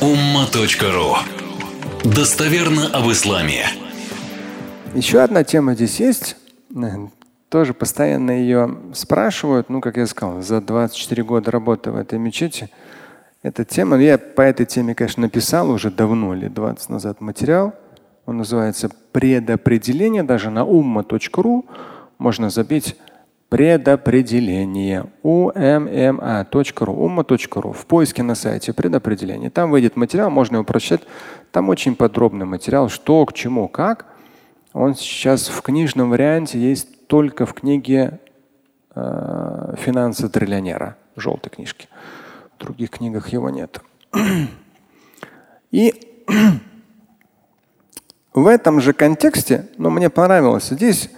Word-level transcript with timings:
umma.ru 0.00 1.16
Достоверно 2.04 2.88
об 2.88 3.10
исламе. 3.10 3.64
Еще 4.94 5.20
одна 5.20 5.42
тема 5.42 5.74
здесь 5.74 5.98
есть. 6.00 6.36
Тоже 7.48 7.72
постоянно 7.72 8.30
ее 8.32 8.76
спрашивают. 8.92 9.70
Ну, 9.70 9.80
как 9.80 9.96
я 9.96 10.06
сказал, 10.06 10.42
за 10.42 10.60
24 10.60 11.22
года 11.22 11.50
работы 11.50 11.92
в 11.92 11.96
этой 11.96 12.18
мечети. 12.18 12.68
Эта 13.42 13.64
тема, 13.64 13.96
я 13.96 14.18
по 14.18 14.42
этой 14.42 14.66
теме, 14.66 14.94
конечно, 14.94 15.22
написал 15.22 15.70
уже 15.70 15.90
давно, 15.90 16.34
лет 16.34 16.52
20 16.52 16.90
назад 16.90 17.22
материал. 17.22 17.72
Он 18.26 18.36
называется 18.36 18.90
«Предопределение». 19.12 20.24
Даже 20.24 20.50
на 20.50 20.60
umma.ru 20.60 21.64
можно 22.18 22.50
забить 22.50 22.96
предопределение 23.48 25.06
umma.ru 25.22 26.74
umma.ru 26.74 27.72
в 27.72 27.86
поиске 27.86 28.22
на 28.22 28.34
сайте 28.34 28.72
предопределение. 28.72 29.50
Там 29.50 29.70
выйдет 29.70 29.96
материал, 29.96 30.30
можно 30.30 30.56
его 30.56 30.64
прочитать. 30.64 31.02
Там 31.52 31.68
очень 31.68 31.94
подробный 31.94 32.46
материал, 32.46 32.88
что, 32.88 33.24
к 33.24 33.32
чему, 33.32 33.68
как. 33.68 34.06
Он 34.72 34.94
сейчас 34.94 35.48
в 35.48 35.62
книжном 35.62 36.10
варианте 36.10 36.58
есть 36.58 37.06
только 37.06 37.46
в 37.46 37.54
книге 37.54 38.20
э, 38.94 39.74
«Финансы 39.78 40.28
триллионера», 40.28 40.96
желтой 41.14 41.50
книжки. 41.50 41.88
В 42.56 42.60
других 42.60 42.90
книгах 42.90 43.28
его 43.28 43.48
нет. 43.48 43.80
И 45.70 45.94
в 48.34 48.46
этом 48.46 48.80
же 48.80 48.92
контексте, 48.92 49.68
но 49.78 49.90
мне 49.90 50.10
понравилось, 50.10 50.68
здесь 50.68 51.10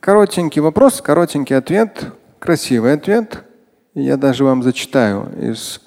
Коротенький 0.00 0.62
вопрос, 0.62 1.02
коротенький 1.02 1.54
ответ, 1.54 2.12
красивый 2.38 2.94
ответ. 2.94 3.44
Я 3.92 4.16
даже 4.16 4.44
вам 4.44 4.62
зачитаю 4.62 5.28
из 5.38 5.82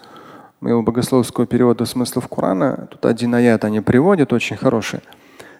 моего 0.61 0.83
богословского 0.83 1.47
перевода 1.47 1.85
смыслов 1.85 2.27
Корана. 2.27 2.87
Тут 2.91 3.05
один 3.07 3.33
аят 3.33 3.65
они 3.65 3.81
приводят, 3.81 4.31
очень 4.31 4.55
хороший. 4.55 4.99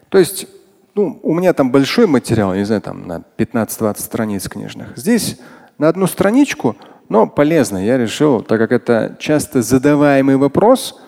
То 0.10 0.20
есть, 0.20 0.46
ну, 0.94 1.20
у 1.24 1.34
меня 1.34 1.54
там 1.54 1.72
большой 1.72 2.06
материал, 2.06 2.54
не 2.54 2.64
знаю, 2.64 2.82
там 2.82 3.08
на 3.08 3.24
15-20 3.38 4.00
страниц 4.00 4.48
книжных. 4.48 4.96
Здесь 4.96 5.40
на 5.80 5.88
одну 5.88 6.06
страничку, 6.06 6.78
но 7.10 7.26
полезно. 7.26 7.84
Я 7.84 7.98
решил, 7.98 8.42
так 8.42 8.60
как 8.60 8.72
это 8.72 9.16
часто 9.18 9.64
задаваемый 9.64 10.38
вопрос, 10.38 11.02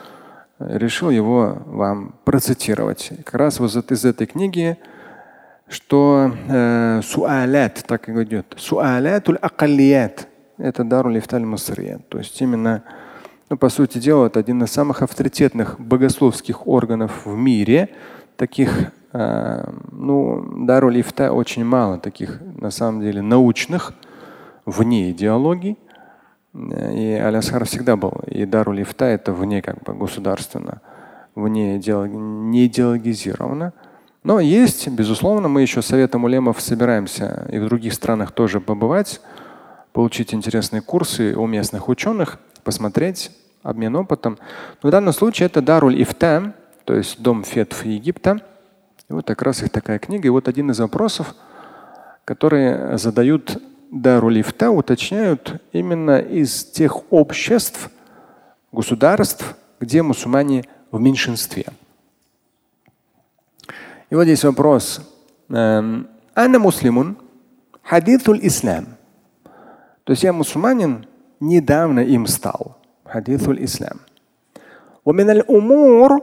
решил 0.58 1.12
его 1.12 1.62
вам 1.68 2.16
процитировать. 2.24 3.12
Как 3.24 3.36
раз 3.36 3.60
вот 3.60 3.92
из 3.92 4.04
этой 4.04 4.26
книги 4.26 4.80
что 5.68 6.32
э, 6.48 7.02
суалят, 7.04 7.84
так 7.88 8.10
и 8.10 8.24
идет. 8.24 8.54
Суалятуль 8.58 9.38
акалият. 9.38 10.28
Это 10.58 10.84
даруль 10.84 11.18
ифталь 11.18 11.44
масрия. 11.44 12.00
То 12.10 12.20
есть 12.20 12.40
именно, 12.42 12.84
ну, 13.50 13.58
по 13.58 13.70
сути 13.70 13.98
дела, 13.98 14.28
это 14.28 14.40
один 14.40 14.64
из 14.64 14.72
самых 14.72 15.02
авторитетных 15.02 15.80
богословских 15.80 16.68
органов 16.68 17.26
в 17.26 17.36
мире. 17.36 17.90
Таких, 18.38 18.92
э, 19.14 19.72
ну, 19.92 20.66
даруль 20.66 21.02
ифта 21.02 21.32
очень 21.34 21.66
мало 21.66 21.98
таких, 21.98 22.40
на 22.42 22.72
самом 22.72 23.02
деле, 23.02 23.22
научных, 23.22 23.94
вне 24.66 25.12
идеологий. 25.12 25.78
И 26.54 27.22
Алясхар 27.22 27.66
всегда 27.66 27.98
был. 27.98 28.14
И 28.28 28.46
даруль 28.46 28.84
ифта 28.84 29.06
это 29.06 29.34
вне 29.34 29.62
как 29.62 29.84
бы 29.84 29.94
государственно, 29.94 30.82
вне 31.34 31.78
идеолог... 31.78 32.12
не 32.12 32.68
идеологизировано. 32.68 33.74
Но 34.26 34.40
есть, 34.40 34.88
безусловно, 34.88 35.48
мы 35.50 35.62
еще 35.62 35.84
Советом 35.84 36.24
Улемов 36.24 36.60
собираемся 36.60 37.48
и 37.52 37.60
в 37.60 37.66
других 37.66 37.94
странах 37.94 38.32
тоже 38.32 38.60
побывать, 38.60 39.22
получить 39.94 40.34
интересные 40.34 40.82
курсы 40.82 41.36
у 41.36 41.46
местных 41.46 41.90
ученых, 41.90 42.40
посмотреть, 42.64 43.30
обмен 43.62 43.96
опытом. 43.96 44.40
Но 44.82 44.90
в 44.90 44.92
данном 44.92 45.14
случае 45.14 45.46
это 45.46 45.62
Даруль 45.62 46.02
Ифта, 46.02 46.56
то 46.86 46.96
есть 46.96 47.22
дом 47.22 47.44
фетв 47.44 47.86
Египта. 47.86 48.42
И 49.12 49.14
вот 49.14 49.28
как 49.28 49.44
раз 49.44 49.62
их 49.62 49.70
такая 49.70 50.00
книга. 50.00 50.26
И 50.26 50.32
вот 50.32 50.48
один 50.48 50.72
из 50.72 50.80
вопросов, 50.80 51.36
которые 52.26 52.98
задают 52.98 53.62
Даруль 53.92 54.42
Ифта, 54.42 54.72
уточняют 54.72 55.62
именно 55.72 56.18
из 56.18 56.66
тех 56.66 57.12
обществ, 57.14 57.92
государств, 58.72 59.56
где 59.80 60.02
мусульмане 60.02 60.64
в 60.92 61.00
меньшинстве. 61.00 61.66
И 64.11 64.15
вот 64.15 64.25
здесь 64.25 64.45
вопрос. 64.45 65.01
Анна 65.49 66.59
муслимун, 66.59 67.17
хадитул 67.83 68.37
ислам. 68.43 68.87
То 70.05 70.13
есть 70.13 70.23
я 70.25 70.33
мусульманин, 70.33 71.07
недавно 71.41 72.01
им 72.01 72.27
стал. 72.27 72.77
Хадитул 73.05 73.55
ислам. 73.55 74.01
ومن 75.05 75.31
الأمور 75.31 76.23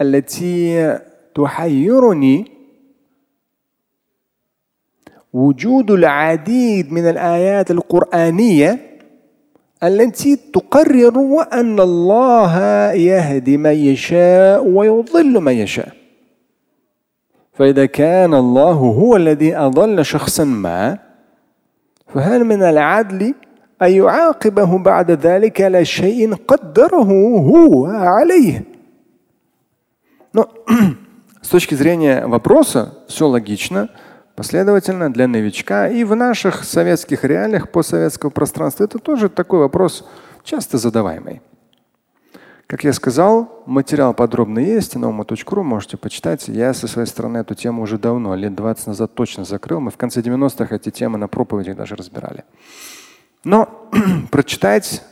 التي 0.00 0.98
تحيرني 1.34 2.50
وجود 5.32 5.90
العديد 5.90 6.92
من 6.92 7.08
الآيات 7.08 7.70
القرآنية 7.70 9.00
التي 9.82 10.36
تقرر 10.36 11.46
أن 11.52 11.80
الله 11.80 12.54
يهدي 12.92 13.56
من 13.56 13.72
يشاء 13.72 14.66
ويضل 14.66 15.40
من 15.40 15.52
يشاء. 15.52 15.92
فإذا 17.52 17.86
كان 17.86 18.34
الله 18.34 18.72
هو 18.72 19.16
الذي 19.16 19.56
أضل 19.56 20.04
شخصا 20.04 20.44
ما 20.44 20.98
فهل 22.14 22.44
من 22.44 22.62
العدل 22.62 23.34
أن 23.82 23.92
يعاقبه 23.92 24.78
بعد 24.78 25.10
ذلك 25.10 25.60
على 25.60 25.84
شيء 25.84 26.34
قدره 26.34 27.10
هو 27.38 27.86
عليه 27.86 28.64
Но 30.32 30.50
с 31.40 31.48
точки 31.48 31.74
зрения 31.74 32.26
вопроса 32.26 32.98
все 33.08 33.26
логично, 33.26 33.88
последовательно 34.36 35.10
для 35.12 35.26
новичка. 35.26 35.88
И 35.88 36.04
в 36.04 36.14
наших 36.14 36.64
советских 36.64 37.24
реалиях 37.24 37.70
постсоветского 37.70 38.30
пространства 38.30 38.84
это 38.84 38.98
тоже 38.98 39.28
такой 39.28 39.60
вопрос 39.60 40.06
часто 40.44 40.78
задаваемый. 40.78 41.40
Как 42.67 42.83
я 42.83 42.93
сказал, 42.93 43.63
материал 43.65 44.13
подробно 44.13 44.59
есть, 44.59 44.95
ума.ру 44.95 45.63
можете 45.63 45.97
почитать. 45.97 46.47
Я 46.47 46.73
со 46.73 46.87
своей 46.87 47.07
стороны 47.07 47.39
эту 47.39 47.55
тему 47.55 47.81
уже 47.83 47.97
давно, 47.97 48.35
лет 48.35 48.55
20 48.55 48.87
назад 48.87 49.13
точно 49.13 49.43
закрыл. 49.43 49.79
Мы 49.79 49.91
в 49.91 49.97
конце 49.97 50.21
90-х 50.21 50.73
эти 50.75 50.89
темы 50.89 51.17
на 51.17 51.27
проповедях 51.27 51.75
даже 51.75 51.95
разбирали. 51.95 52.45
Но 53.43 53.89
прочитать 54.31 55.03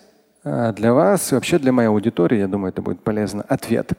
э, 0.44 0.74
для 0.74 0.94
вас 0.94 1.32
вообще 1.34 1.60
для 1.60 1.72
моей 1.74 1.90
аудитории, 1.90 2.40
я 2.40 2.48
думаю, 2.48 2.72
это 2.72 2.82
будет 2.82 3.04
полезно, 3.04 3.44
ответ. 3.48 3.92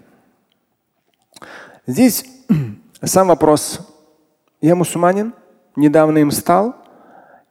Здесь 1.86 2.24
сам 3.04 3.28
вопрос. 3.28 3.80
Я 4.60 4.74
мусульманин, 4.74 5.34
недавно 5.76 6.18
им 6.18 6.30
стал. 6.30 6.76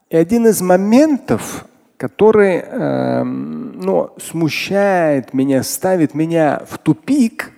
И 0.10 0.18
один 0.18 0.48
из 0.48 0.62
моментов, 0.62 1.66
который 2.02 2.64
э, 2.66 3.24
ну, 3.24 4.10
смущает 4.18 5.36
меня, 5.36 5.62
ставит 5.62 6.16
меня 6.16 6.64
в 6.68 6.80
тупик, 6.80 7.52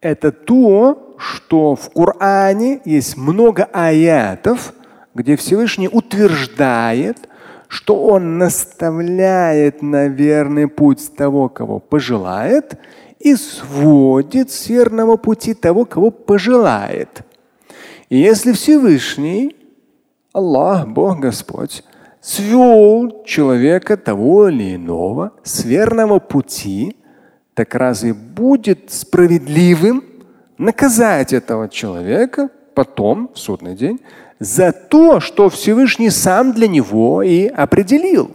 это 0.00 0.32
то, 0.32 1.16
что 1.18 1.76
в 1.76 1.90
Коране 1.90 2.80
есть 2.86 3.18
много 3.18 3.64
аятов, 3.64 4.72
где 5.14 5.36
Всевышний 5.36 5.90
утверждает, 5.92 7.28
что 7.68 8.02
он 8.02 8.38
наставляет 8.38 9.82
на 9.82 10.08
верный 10.08 10.66
путь 10.66 11.14
того, 11.14 11.50
кого 11.50 11.78
пожелает, 11.78 12.80
и 13.18 13.36
сводит 13.36 14.50
с 14.50 14.70
верного 14.70 15.18
пути 15.18 15.52
того, 15.52 15.84
кого 15.84 16.10
пожелает. 16.10 17.20
И 18.08 18.16
если 18.16 18.52
Всевышний, 18.52 19.56
Аллах, 20.32 20.88
Бог 20.88 21.18
Господь, 21.18 21.84
свел 22.20 23.22
человека 23.24 23.96
того 23.96 24.48
или 24.48 24.76
иного 24.76 25.32
с 25.42 25.64
верного 25.64 26.18
пути, 26.18 26.96
так 27.54 27.74
разве 27.74 28.14
будет 28.14 28.90
справедливым 28.92 30.04
наказать 30.58 31.32
этого 31.32 31.68
человека 31.68 32.50
потом, 32.74 33.30
в 33.34 33.38
судный 33.38 33.74
день, 33.74 34.00
за 34.38 34.72
то, 34.72 35.20
что 35.20 35.48
Всевышний 35.48 36.10
сам 36.10 36.52
для 36.52 36.68
него 36.68 37.22
и 37.22 37.46
определил? 37.46 38.30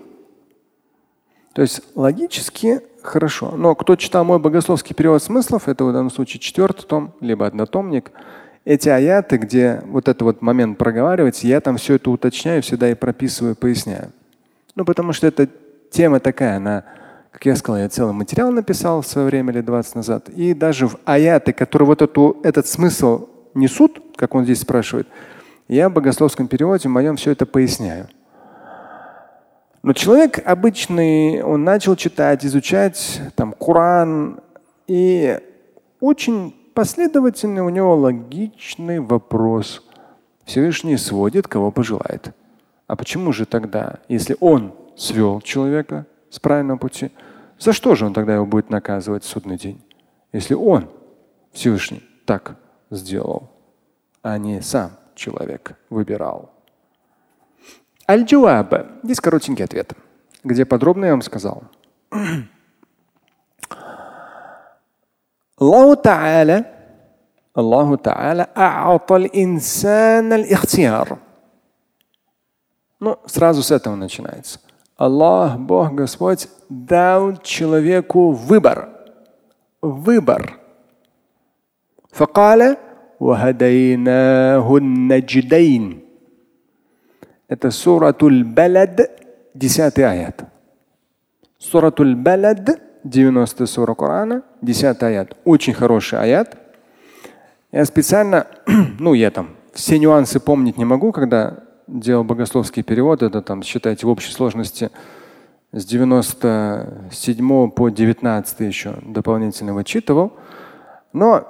То 1.53 1.61
есть 1.61 1.81
логически 1.95 2.81
хорошо. 3.01 3.53
Но 3.55 3.75
кто 3.75 3.95
читал 3.95 4.25
мой 4.25 4.39
богословский 4.39 4.93
перевод 4.93 5.23
смыслов, 5.23 5.67
это 5.67 5.85
в 5.85 5.93
данном 5.93 6.11
случае 6.11 6.39
четвертый 6.39 6.85
том, 6.85 7.13
либо 7.21 7.47
однотомник, 7.47 8.11
эти 8.65 8.89
аяты, 8.89 9.37
где 9.37 9.81
вот 9.85 10.07
этот 10.07 10.23
вот 10.23 10.41
момент 10.41 10.77
проговаривается, 10.77 11.47
я 11.47 11.61
там 11.61 11.77
все 11.77 11.95
это 11.95 12.09
уточняю, 12.09 12.63
всегда 12.63 12.89
и 12.89 12.95
прописываю, 12.95 13.55
поясняю. 13.55 14.11
Ну, 14.73 14.83
потому 14.83 15.13
что 15.13 15.27
эта 15.27 15.47
тема 15.91 16.19
такая, 16.19 16.57
она, 16.57 16.83
как 17.31 17.45
я 17.45 17.55
сказал, 17.55 17.79
я 17.79 17.89
целый 17.89 18.13
материал 18.13 18.51
написал 18.51 19.01
в 19.01 19.07
свое 19.07 19.27
время, 19.27 19.53
лет 19.53 19.65
20 19.65 19.95
назад. 19.95 20.29
И 20.29 20.55
даже 20.55 20.87
в 20.87 20.97
аяты, 21.05 21.53
которые 21.53 21.85
вот 21.85 22.01
эту, 22.01 22.37
этот 22.43 22.65
смысл 22.65 23.29
несут, 23.53 24.01
как 24.15 24.33
он 24.33 24.43
здесь 24.43 24.61
спрашивает, 24.61 25.07
я 25.67 25.87
в 25.87 25.93
богословском 25.93 26.47
переводе 26.47 26.89
в 26.89 26.91
моем 26.91 27.15
все 27.17 27.31
это 27.31 27.45
поясняю. 27.45 28.07
Но 29.83 29.93
человек 29.93 30.39
обычный, 30.43 31.43
он 31.43 31.63
начал 31.63 31.95
читать, 31.95 32.43
изучать 32.43 33.21
там 33.35 33.53
Коран, 33.53 34.39
И 34.87 35.39
очень 35.99 36.55
последовательный 36.75 37.61
у 37.61 37.69
него 37.69 37.95
логичный 37.95 38.99
вопрос. 38.99 39.81
Всевышний 40.43 40.97
сводит, 40.97 41.47
кого 41.47 41.71
пожелает. 41.71 42.35
А 42.85 42.95
почему 42.95 43.31
же 43.33 43.47
тогда, 43.47 43.99
если 44.07 44.37
он 44.39 44.75
свел 44.95 45.41
человека 45.41 46.05
с 46.29 46.39
правильного 46.39 46.77
пути, 46.77 47.11
за 47.57 47.73
что 47.73 47.95
же 47.95 48.05
он 48.05 48.13
тогда 48.13 48.35
его 48.35 48.45
будет 48.45 48.69
наказывать 48.69 49.23
в 49.23 49.27
судный 49.27 49.57
день? 49.57 49.81
Если 50.33 50.53
он, 50.53 50.87
Всевышний, 51.51 52.03
так 52.25 52.57
сделал, 52.91 53.49
а 54.21 54.37
не 54.37 54.61
сам 54.61 54.91
человек 55.15 55.77
выбирал. 55.89 56.51
Аль-Джуаб. 58.07 59.01
Здесь 59.01 59.21
коротенький 59.21 59.63
ответ, 59.63 59.93
где 60.43 60.65
подробно 60.65 61.05
я 61.05 61.11
вам 61.11 61.21
сказал. 61.23 61.63
الله 65.62 65.94
تعالى 65.94 66.64
الله 67.58 67.96
تعالى 67.96 68.46
أعطى 68.56 69.16
الإنسان 69.16 70.32
الاختيار. 70.32 71.18
Ну, 73.00 73.18
сразу 73.26 73.62
с 73.62 73.70
этого 73.70 73.96
начинается. 73.96 74.60
Аллах, 74.96 75.58
Бог, 75.58 75.92
Господь 75.92 76.48
дал 76.68 77.36
человеку 77.38 78.32
выбор. 78.32 78.90
Выбор. 79.80 80.58
فقال 82.12 82.76
وهديناه 83.20 84.76
النجدين. 84.76 86.00
Это 87.48 87.70
суратуль 87.70 88.44
Балад, 88.44 89.10
10 89.54 89.98
аят. 89.98 90.44
Суратуль 91.58 92.14
Балад, 92.14 92.80
90 93.05 93.65
сура 93.67 93.93
Корана, 93.93 94.41
10 94.61 95.03
аят. 95.03 95.37
Очень 95.45 95.73
хороший 95.73 96.19
аят. 96.19 96.57
Я 97.71 97.85
специально, 97.85 98.47
ну 98.99 99.13
я 99.13 99.31
там 99.31 99.49
все 99.73 99.99
нюансы 99.99 100.39
помнить 100.39 100.77
не 100.77 100.85
могу, 100.85 101.11
когда 101.11 101.59
делал 101.87 102.23
богословский 102.23 102.81
перевод, 102.83 103.21
это 103.21 103.41
там, 103.41 103.61
считайте, 103.61 104.07
в 104.07 104.09
общей 104.09 104.31
сложности 104.31 104.89
с 105.71 105.85
97 105.85 107.69
по 107.69 107.89
19 107.89 108.59
еще 108.61 108.95
дополнительно 109.03 109.73
вычитывал. 109.73 110.33
Но 111.13 111.47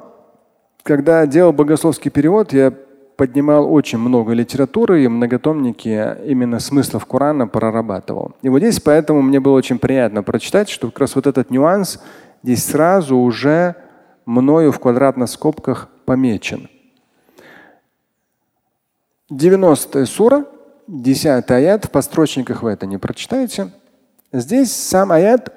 когда 0.83 1.25
делал 1.25 1.53
богословский 1.53 2.11
перевод, 2.11 2.51
я 2.51 2.73
поднимал 3.17 3.71
очень 3.71 3.97
много 3.97 4.33
литературы 4.33 5.03
и 5.03 5.07
многотомники 5.07 6.17
именно 6.25 6.59
смыслов 6.59 7.05
Корана 7.05 7.47
прорабатывал. 7.47 8.33
И 8.41 8.49
вот 8.49 8.59
здесь 8.59 8.79
поэтому 8.79 9.21
мне 9.21 9.39
было 9.39 9.53
очень 9.53 9.79
приятно 9.79 10.23
прочитать, 10.23 10.69
что 10.69 10.87
как 10.87 10.99
раз 10.99 11.15
вот 11.15 11.27
этот 11.27 11.49
нюанс 11.49 11.99
здесь 12.43 12.65
сразу 12.65 13.17
уже 13.17 13.75
мною 14.25 14.71
в 14.71 14.79
квадратных 14.79 15.29
скобках 15.29 15.89
помечен. 16.05 16.69
90 19.29 20.05
сура, 20.05 20.45
10 20.87 21.49
аят, 21.49 21.85
в 21.85 21.89
подстрочниках 21.89 22.61
вы 22.63 22.71
это 22.71 22.85
не 22.85 22.97
прочитаете. 22.97 23.71
Здесь 24.31 24.71
сам 24.71 25.11
аят 25.11 25.53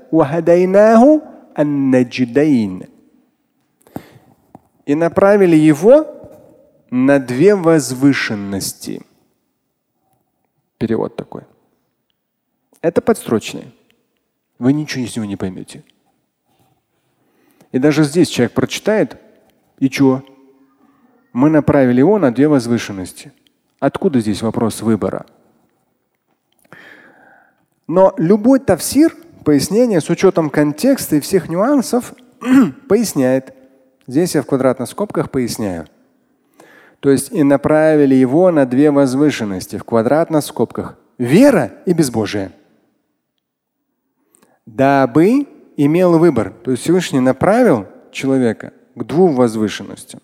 и 4.87 4.95
направили 4.95 5.57
его 5.57 6.07
на 6.91 7.19
две 7.19 7.55
возвышенности. 7.55 9.03
Перевод 10.79 11.17
такой. 11.17 11.43
Это 12.81 13.01
подстрочный. 13.01 13.75
Вы 14.59 14.73
ничего 14.73 15.05
из 15.05 15.17
него 15.17 15.27
не 15.27 15.37
поймете. 15.37 15.85
И 17.73 17.79
даже 17.79 18.05
здесь 18.05 18.29
человек 18.29 18.53
прочитает, 18.53 19.19
и 19.79 19.89
что? 19.91 20.25
Мы 21.33 21.51
направили 21.51 21.99
его 21.99 22.19
на 22.19 22.33
две 22.33 22.49
возвышенности. 22.49 23.33
Откуда 23.79 24.21
здесь 24.21 24.43
вопрос 24.43 24.81
выбора? 24.81 25.27
Но 27.87 28.15
любой 28.17 28.59
тавсир, 28.61 29.15
пояснение 29.45 30.01
с 30.01 30.11
учетом 30.11 30.51
контекста 30.51 31.17
и 31.17 31.21
всех 31.21 31.49
нюансов 31.49 32.15
поясняет. 32.89 33.55
Здесь 34.07 34.35
я 34.35 34.43
в 34.43 34.47
квадратных 34.47 34.89
скобках 34.89 35.31
поясняю. 35.31 35.87
То 37.01 37.11
есть 37.11 37.31
и 37.33 37.43
направили 37.43 38.15
его 38.15 38.51
на 38.51 38.67
две 38.67 38.91
возвышенности 38.91 39.77
в 39.77 39.85
квадратных 39.85 40.45
скобках. 40.45 40.99
Вера 41.17 41.73
и 41.87 41.93
безбожие. 41.93 42.53
Дабы 44.67 45.47
имел 45.77 46.19
выбор. 46.19 46.53
То 46.65 46.73
есть 46.73 46.83
Всевышний 46.83 47.21
направил 47.21 47.87
человека 48.11 48.73
к 48.95 49.05
двум 49.05 49.35
возвышенностям. 49.35 50.21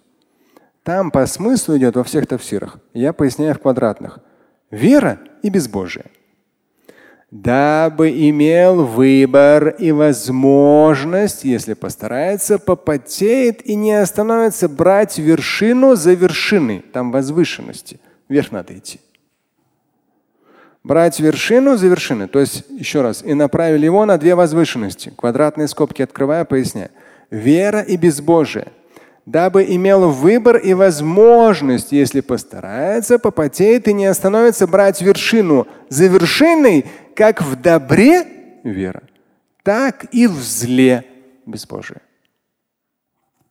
Там 0.83 1.11
по 1.11 1.25
смыслу 1.27 1.77
идет 1.77 1.97
во 1.97 2.05
всех 2.05 2.27
тавсирах. 2.27 2.79
Я 2.93 3.13
поясняю 3.13 3.55
в 3.55 3.61
квадратных. 3.61 4.19
Вера 4.71 5.19
и 5.43 5.49
безбожие. 5.49 6.07
Дабы 7.35 8.11
имел 8.31 8.85
выбор 8.85 9.71
и 9.71 9.91
возможность, 9.91 11.43
если 11.43 11.75
постарается, 11.75 12.61
попотеет 12.61 13.67
и 13.67 13.75
не 13.75 13.93
остановится 13.93 14.69
брать 14.69 15.19
вершину 15.19 15.97
за 15.97 16.13
вершиной. 16.13 16.85
Там 16.93 17.11
возвышенности. 17.11 17.99
Вверх 18.29 18.53
надо 18.53 18.79
идти. 18.79 19.01
Брать 20.85 21.19
вершину 21.19 21.77
за 21.77 21.89
вершиной. 21.89 22.29
То 22.29 22.39
есть, 22.39 22.67
еще 22.71 23.03
раз, 23.03 23.25
и 23.25 23.35
направили 23.35 23.87
его 23.87 24.07
на 24.07 24.17
две 24.17 24.37
возвышенности. 24.37 25.13
Квадратные 25.17 25.67
скобки 25.67 26.03
открывая, 26.03 26.45
поясняю. 26.45 26.91
Вера 27.31 27.81
и 27.81 27.97
безбожие– 27.97 28.69
дабы 29.27 29.65
имел 29.65 30.11
выбор 30.11 30.57
и 30.57 30.75
возможность, 30.75 31.93
если 31.93 32.21
постарается, 32.21 33.19
попотеет 33.19 33.89
и 33.89 33.93
не 33.93 34.07
остановится 34.07 34.67
брать 34.67 35.01
вершину 35.01 35.67
за 35.89 36.07
вершиной, 36.07 36.87
как 37.17 37.43
в 37.43 37.57
добре 37.61 38.59
вера, 38.65 39.03
так 39.63 40.07
и 40.13 40.27
в 40.27 40.35
зле 40.35 41.05
безбожие. 41.47 42.01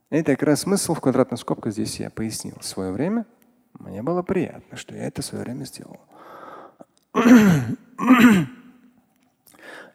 Это 0.09 0.33
как 0.33 0.43
раз 0.43 0.61
смысл 0.61 0.93
в 0.93 1.01
квадратной 1.01 1.39
скобке 1.39 1.71
здесь 1.71 1.99
я 1.99 2.11
пояснил 2.11 2.55
в 2.59 2.65
свое 2.65 2.91
время. 2.91 3.25
Мне 3.79 4.03
было 4.03 4.21
приятно, 4.21 4.77
что 4.77 4.93
я 4.93 5.07
это 5.07 5.23
в 5.23 5.25
свое 5.25 5.43
время 5.43 5.65
сделал. 5.65 5.99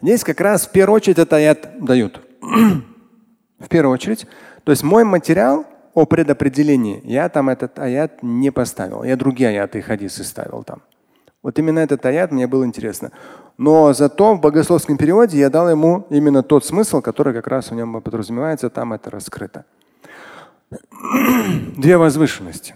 Здесь 0.00 0.24
как 0.24 0.40
раз 0.40 0.66
в 0.66 0.72
первую 0.72 0.96
очередь 0.96 1.18
это 1.18 1.36
аят 1.36 1.84
дают. 1.84 2.20
В 2.40 3.68
первую 3.68 3.94
очередь 3.94 4.26
то 4.68 4.72
есть 4.72 4.82
мой 4.82 5.02
материал 5.02 5.64
о 6.00 6.06
предопределении, 6.06 7.00
я 7.04 7.28
там 7.28 7.48
этот 7.48 7.78
аят 7.78 8.22
не 8.22 8.50
поставил. 8.50 9.04
Я 9.04 9.16
другие 9.16 9.50
аяты 9.50 9.78
и 9.78 9.82
хадисы 9.82 10.24
ставил 10.24 10.62
там. 10.64 10.82
Вот 11.42 11.58
именно 11.58 11.78
этот 11.78 12.04
аят 12.04 12.32
мне 12.32 12.46
было 12.46 12.64
интересно. 12.64 13.12
Но 13.56 13.92
зато 13.92 14.34
в 14.34 14.40
богословском 14.40 14.96
переводе 14.96 15.38
я 15.38 15.50
дал 15.50 15.70
ему 15.70 16.06
именно 16.10 16.42
тот 16.42 16.64
смысл, 16.64 17.00
который 17.00 17.32
как 17.32 17.46
раз 17.46 17.70
в 17.70 17.74
нем 17.74 18.00
подразумевается, 18.02 18.70
там 18.70 18.92
это 18.92 19.10
раскрыто. 19.10 19.64
Две 21.76 21.96
возвышенности. 21.96 22.74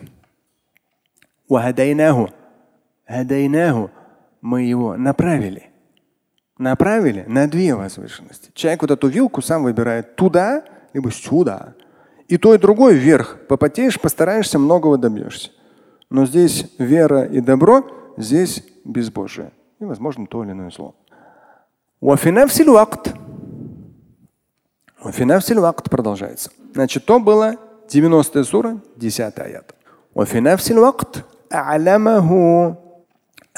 Мы 4.41 4.63
его 4.63 4.97
направили. 4.97 5.71
Направили 6.59 7.25
на 7.27 7.49
две 7.49 7.75
возвышенности. 7.75 8.51
Человек 8.55 8.83
вот 8.83 8.91
эту 8.91 9.09
вилку 9.09 9.43
сам 9.43 9.65
выбирает 9.65 10.17
туда, 10.17 10.65
либо 10.93 11.11
сюда. 11.11 11.75
И 12.28 12.38
то, 12.38 12.54
и 12.54 12.58
другое 12.58 12.94
вверх. 12.94 13.38
Попотеешь, 13.48 14.00
постараешься, 14.00 14.60
многого 14.60 14.98
добьешься. 14.98 15.52
Но 16.10 16.26
здесь 16.26 16.74
вера 16.78 17.24
и 17.24 17.40
добро, 17.40 17.86
здесь 18.18 18.64
безбожие. 18.84 19.52
И, 19.80 19.86
возможно, 19.86 20.28
то 20.28 20.44
или 20.44 20.52
иное 20.52 20.72
зло. 20.72 20.96
продолжается. 25.90 26.52
Значит, 26.74 27.06
то 27.06 27.20
было 27.20 27.56
90 27.90 28.44
сура, 28.44 28.80
10 28.98 29.40
аят. 29.40 29.74
وفي 30.16 30.40
نفس 30.40 30.72
الوقت 30.72 31.24
أعلمه 31.54 32.30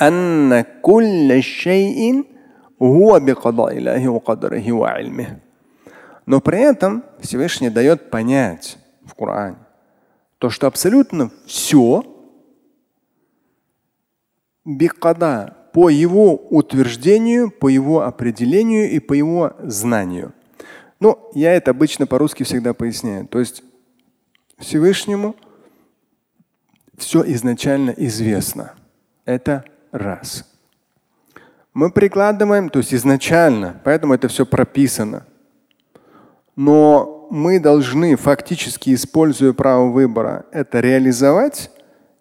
أن 0.01 0.65
كل 0.81 1.43
شيء 1.43 2.23
هو 2.81 3.19
بقضاء 3.19 3.77
الله 3.77 4.09
وقدره 4.09 4.71
وعلمه 4.71 5.37
но 6.26 6.40
при 6.40 6.60
этом 6.60 7.04
Всевышний 7.20 7.70
дает 7.70 8.10
понять 8.10 8.78
в 9.04 9.14
Коране, 9.14 9.58
то, 10.38 10.50
что 10.50 10.66
абсолютно 10.66 11.30
все 11.46 12.04
бикада 14.64 15.56
по 15.72 15.88
его 15.88 16.36
утверждению, 16.36 17.50
по 17.50 17.68
его 17.68 18.02
определению 18.02 18.90
и 18.90 18.98
по 19.00 19.12
его 19.12 19.54
знанию. 19.60 20.32
Ну, 21.00 21.30
я 21.34 21.54
это 21.54 21.72
обычно 21.72 22.06
по-русски 22.06 22.44
всегда 22.44 22.72
поясняю. 22.72 23.26
То 23.26 23.40
есть 23.40 23.62
Всевышнему 24.58 25.34
все 26.96 27.22
изначально 27.32 27.90
известно. 27.90 28.74
Это 29.24 29.64
раз. 29.90 30.48
Мы 31.72 31.90
прикладываем, 31.90 32.68
то 32.68 32.78
есть 32.78 32.94
изначально, 32.94 33.80
поэтому 33.84 34.14
это 34.14 34.28
все 34.28 34.46
прописано. 34.46 35.26
Но 36.56 37.26
мы 37.30 37.58
должны 37.58 38.16
фактически, 38.16 38.94
используя 38.94 39.52
право 39.52 39.88
выбора, 39.90 40.44
это 40.52 40.80
реализовать. 40.80 41.70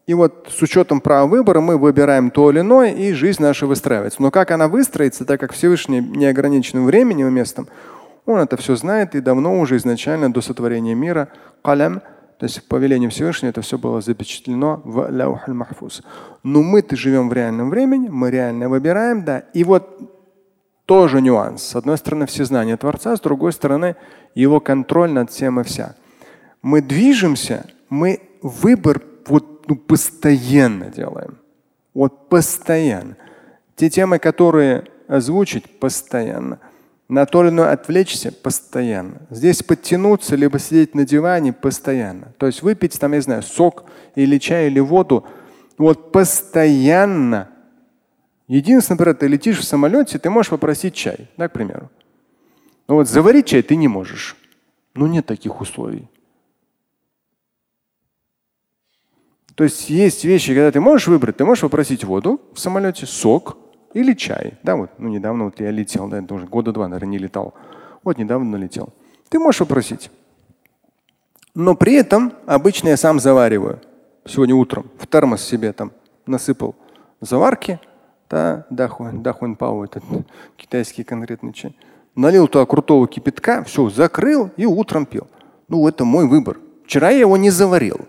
И 0.06 0.14
вот 0.14 0.50
с 0.52 0.62
учетом 0.62 1.00
права 1.00 1.28
выбора 1.28 1.62
мы 1.62 1.78
выбираем 1.78 2.30
то 2.30 2.52
или 2.52 2.60
иное, 2.60 2.92
и 2.92 3.14
жизнь 3.14 3.42
наша 3.42 3.68
выстраивается. 3.68 4.22
Но 4.22 4.32
как 4.32 4.52
она 4.52 4.68
выстроится, 4.68 5.24
так 5.24 5.40
как 5.40 5.54
Всевышний 5.54 6.02
не 6.02 6.26
ограничен 6.26 6.84
временем 6.86 7.28
и 7.28 7.32
местом, 7.32 7.68
он 8.26 8.40
это 8.40 8.58
все 8.58 8.76
знает 8.76 9.16
и 9.16 9.22
давно 9.22 9.60
уже 9.60 9.78
изначально 9.78 10.32
до 10.32 10.42
сотворения 10.42 10.96
мира, 10.96 11.30
калям, 11.62 12.02
то 12.40 12.46
есть 12.46 12.68
по 12.68 12.76
велению 12.76 13.10
Всевышнего 13.10 13.52
это 13.52 13.62
все 13.62 13.78
было 13.78 14.02
запечатлено 14.02 14.82
в 14.84 15.10
Лаухаль 15.10 15.54
Махфуз. 15.54 16.02
Но 16.44 16.62
мы-то 16.62 16.98
живем 16.98 17.30
в 17.30 17.34
реальном 17.34 17.70
времени, 17.70 18.10
мы 18.10 18.32
реально 18.32 18.68
выбираем, 18.68 19.24
да. 19.24 19.44
И 19.54 19.64
вот 19.64 20.13
тоже 20.86 21.22
нюанс. 21.22 21.64
С 21.64 21.76
одной 21.76 21.98
стороны, 21.98 22.26
все 22.26 22.46
знания 22.46 22.78
Творца, 22.78 23.16
с 23.16 23.22
другой 23.22 23.54
стороны, 23.54 23.96
его 24.36 24.60
контроль 24.60 25.12
над 25.12 25.32
всем 25.32 25.60
и 25.60 25.64
вся. 25.64 25.96
Мы 26.62 26.82
движемся, 26.82 27.66
мы 27.90 28.22
выбор 28.42 29.02
вот, 29.28 29.68
ну, 29.68 29.76
постоянно 29.76 30.86
делаем. 30.86 31.38
Вот 31.94 32.30
постоянно. 32.30 33.18
Те 33.76 33.90
темы, 33.90 34.20
которые 34.20 34.86
озвучить, 35.08 35.80
постоянно. 35.80 36.60
На 37.10 37.26
то 37.26 37.44
или 37.44 37.50
иное 37.50 37.72
отвлечься 37.72 38.32
постоянно. 38.32 39.22
Здесь 39.30 39.62
подтянуться, 39.62 40.36
либо 40.36 40.58
сидеть 40.58 40.96
на 40.96 41.06
диване 41.06 41.54
постоянно. 41.54 42.34
То 42.38 42.48
есть 42.48 42.64
выпить 42.64 43.00
там, 43.00 43.14
я 43.14 43.22
знаю, 43.22 43.44
сок 43.44 43.86
или 44.16 44.38
чай 44.38 44.68
или 44.68 44.80
воду. 44.80 45.26
Вот 45.78 46.12
постоянно 46.12 47.50
Единственное, 48.48 48.98
например, 48.98 49.16
ты 49.16 49.28
летишь 49.28 49.60
в 49.60 49.64
самолете, 49.64 50.20
ты 50.20 50.30
можешь 50.30 50.50
попросить 50.50 50.94
чай, 50.94 51.30
да, 51.38 51.48
к 51.48 51.54
примеру. 51.54 51.90
Но 52.88 52.96
вот 52.96 53.08
заварить 53.08 53.48
чай 53.48 53.62
ты 53.62 53.76
не 53.76 53.88
можешь. 53.88 54.36
Ну 54.94 55.08
нет 55.08 55.26
таких 55.26 55.62
условий. 55.62 56.08
То 59.56 59.64
есть 59.64 59.90
есть 59.90 60.26
вещи, 60.26 60.54
когда 60.54 60.72
ты 60.72 60.80
можешь 60.80 61.08
выбрать, 61.08 61.38
ты 61.38 61.46
можешь 61.46 61.62
попросить 61.62 62.04
воду 62.04 62.42
в 62.54 62.60
самолете, 62.60 63.06
сок 63.06 63.58
или 63.94 64.14
чай. 64.14 64.56
Да, 64.64 64.76
вот, 64.76 64.92
ну 64.98 65.10
недавно 65.10 65.46
вот 65.46 65.60
я 65.60 65.72
летел, 65.72 66.08
да, 66.08 66.20
это 66.20 66.34
уже 66.34 66.46
года 66.46 66.72
два, 66.72 66.88
наверное, 66.88 67.12
не 67.12 67.18
летал. 67.20 67.54
Вот 68.04 68.18
недавно 68.18 68.50
налетел. 68.50 68.90
Ты 69.30 69.40
можешь 69.40 69.60
попросить. 69.60 70.12
Но 71.56 71.76
при 71.76 71.94
этом 71.94 72.34
обычно 72.46 72.90
я 72.90 72.98
сам 72.98 73.20
завариваю. 73.20 73.80
Сегодня 74.26 74.56
утром 74.56 74.90
в 74.98 75.06
термос 75.06 75.44
себе 75.44 75.72
там 75.72 75.92
насыпал 76.26 76.76
заварки, 77.22 77.80
да, 78.34 78.66
дахуэн, 78.72 79.22
дахуэн 79.22 79.56
пау, 79.56 79.84
этот 79.84 80.04
китайский 80.58 81.04
конкретный 81.04 81.54
чай. 81.54 81.78
Налил 82.16 82.48
туда 82.48 82.66
крутого 82.66 83.08
кипятка, 83.08 83.64
все, 83.64 83.92
закрыл 83.92 84.50
и 84.58 84.66
утром 84.66 85.06
пил. 85.06 85.28
Ну, 85.68 85.88
это 85.88 86.04
мой 86.04 86.28
выбор. 86.28 86.58
Вчера 86.84 87.12
я 87.12 87.20
его 87.20 87.38
не 87.38 87.52
заварил. 87.52 88.08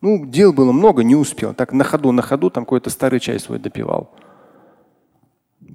Ну, 0.00 0.24
дел 0.24 0.54
было 0.54 0.72
много, 0.72 1.04
не 1.04 1.14
успел. 1.14 1.52
Так 1.52 1.74
на 1.74 1.84
ходу, 1.84 2.10
на 2.10 2.22
ходу 2.22 2.48
там 2.48 2.64
какой-то 2.64 2.88
старый 2.88 3.20
чай 3.20 3.38
свой 3.38 3.58
допивал. 3.58 4.14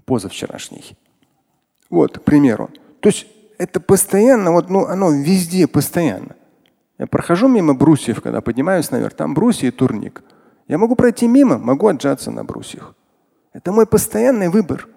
Позавчерашний. 0.05 0.97
Вот, 1.91 2.17
к 2.17 2.23
примеру. 2.23 2.71
То 3.01 3.09
есть 3.09 3.27
это 3.59 3.79
постоянно, 3.79 4.51
вот, 4.51 4.67
ну, 4.67 4.87
оно 4.87 5.11
везде 5.11 5.67
постоянно. 5.67 6.35
Я 6.97 7.05
прохожу 7.05 7.47
мимо 7.47 7.75
брусьев, 7.75 8.19
когда 8.23 8.41
поднимаюсь 8.41 8.89
наверх, 8.89 9.13
там 9.13 9.35
брусья 9.35 9.67
и 9.67 9.71
турник. 9.71 10.23
Я 10.67 10.79
могу 10.79 10.95
пройти 10.95 11.27
мимо, 11.27 11.59
могу 11.59 11.87
отжаться 11.87 12.31
на 12.31 12.43
брусьях. 12.43 12.95
Это 13.55 13.71
мой 13.71 13.85
постоянный 13.85 14.49
выбор. 14.49 14.89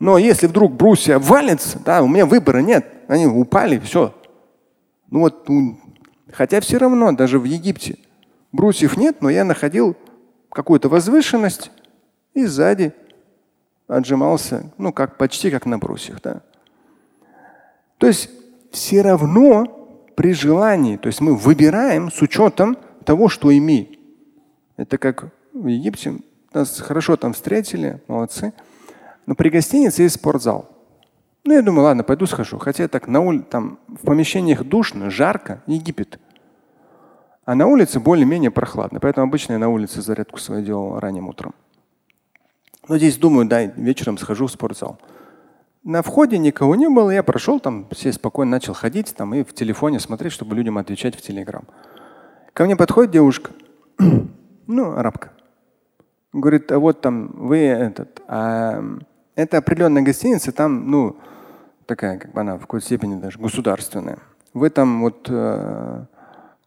Но 0.00 0.18
если 0.18 0.48
вдруг 0.48 0.72
брусья 0.72 1.20
валится, 1.20 1.78
да, 1.78 2.02
у 2.02 2.08
меня 2.08 2.26
выбора 2.26 2.62
нет. 2.62 2.84
Они 3.06 3.28
упали, 3.28 3.78
все. 3.78 4.12
Ну 5.08 5.20
вот, 5.20 5.48
хотя 6.32 6.60
все 6.60 6.78
равно, 6.78 7.12
даже 7.12 7.38
в 7.38 7.44
Египте 7.44 7.96
брусьев 8.50 8.96
нет, 8.96 9.22
но 9.22 9.30
я 9.30 9.44
находил 9.44 9.96
какую-то 10.50 10.88
возвышенность 10.88 11.70
и 12.34 12.44
сзади 12.44 12.92
отжимался, 13.86 14.72
ну, 14.76 14.92
как 14.92 15.16
почти 15.16 15.52
как 15.52 15.66
на 15.66 15.78
брусьях, 15.78 16.20
да. 16.22 16.42
То 17.98 18.08
есть 18.08 18.30
все 18.72 19.02
равно 19.02 19.94
при 20.16 20.32
желании, 20.32 20.96
то 20.96 21.06
есть 21.06 21.20
мы 21.20 21.36
выбираем 21.36 22.10
с 22.10 22.20
учетом 22.20 22.76
того, 23.04 23.28
что 23.28 23.56
имеем. 23.56 23.96
Это 24.76 24.98
как 24.98 25.32
в 25.52 25.68
Египте 25.68 26.18
нас 26.52 26.80
хорошо 26.80 27.16
там 27.16 27.32
встретили, 27.32 28.02
молодцы. 28.08 28.52
Но 29.26 29.34
при 29.34 29.48
гостинице 29.48 30.02
есть 30.02 30.16
спортзал. 30.16 30.68
Ну, 31.44 31.54
я 31.54 31.62
думаю, 31.62 31.84
ладно, 31.84 32.02
пойду 32.02 32.26
схожу. 32.26 32.58
Хотя 32.58 32.88
так 32.88 33.08
на 33.08 33.20
улице, 33.20 33.46
там 33.50 33.78
в 33.88 34.04
помещениях 34.04 34.64
душно, 34.64 35.10
жарко, 35.10 35.62
Египет. 35.66 36.18
А 37.44 37.54
на 37.54 37.66
улице 37.66 37.98
более-менее 37.98 38.50
прохладно. 38.50 39.00
Поэтому 39.00 39.26
обычно 39.26 39.54
я 39.54 39.58
на 39.58 39.68
улице 39.68 40.02
зарядку 40.02 40.38
свою 40.38 40.64
делал 40.64 40.98
ранним 41.00 41.28
утром. 41.28 41.54
Но 42.88 42.98
здесь 42.98 43.16
думаю, 43.16 43.46
да, 43.46 43.62
вечером 43.64 44.18
схожу 44.18 44.46
в 44.46 44.50
спортзал. 44.50 44.98
На 45.82 46.02
входе 46.02 46.36
никого 46.36 46.76
не 46.76 46.88
было, 46.88 47.10
я 47.10 47.22
прошел 47.22 47.58
там, 47.58 47.88
все 47.92 48.12
спокойно 48.12 48.50
начал 48.50 48.74
ходить 48.74 49.14
там 49.16 49.34
и 49.34 49.42
в 49.42 49.54
телефоне 49.54 49.98
смотреть, 49.98 50.32
чтобы 50.32 50.54
людям 50.54 50.76
отвечать 50.76 51.16
в 51.16 51.22
Телеграм. 51.22 51.64
Ко 52.52 52.64
мне 52.64 52.76
подходит 52.76 53.12
девушка, 53.12 53.52
ну, 54.66 54.92
арабка. 54.92 55.32
Говорит, 56.32 56.70
а 56.70 56.78
вот 56.78 57.00
там 57.00 57.28
вы 57.34 57.58
этот, 57.58 58.22
а 58.28 58.82
это 59.34 59.58
определенная 59.58 60.02
гостиница, 60.02 60.52
там, 60.52 60.90
ну, 60.90 61.16
такая, 61.86 62.18
как 62.18 62.32
бы 62.32 62.40
она 62.40 62.56
в 62.56 62.60
какой-то 62.60 62.86
степени 62.86 63.20
даже 63.20 63.38
государственная. 63.38 64.18
Вы 64.54 64.70
там 64.70 65.00
вот 65.02 65.26
э, 65.28 66.04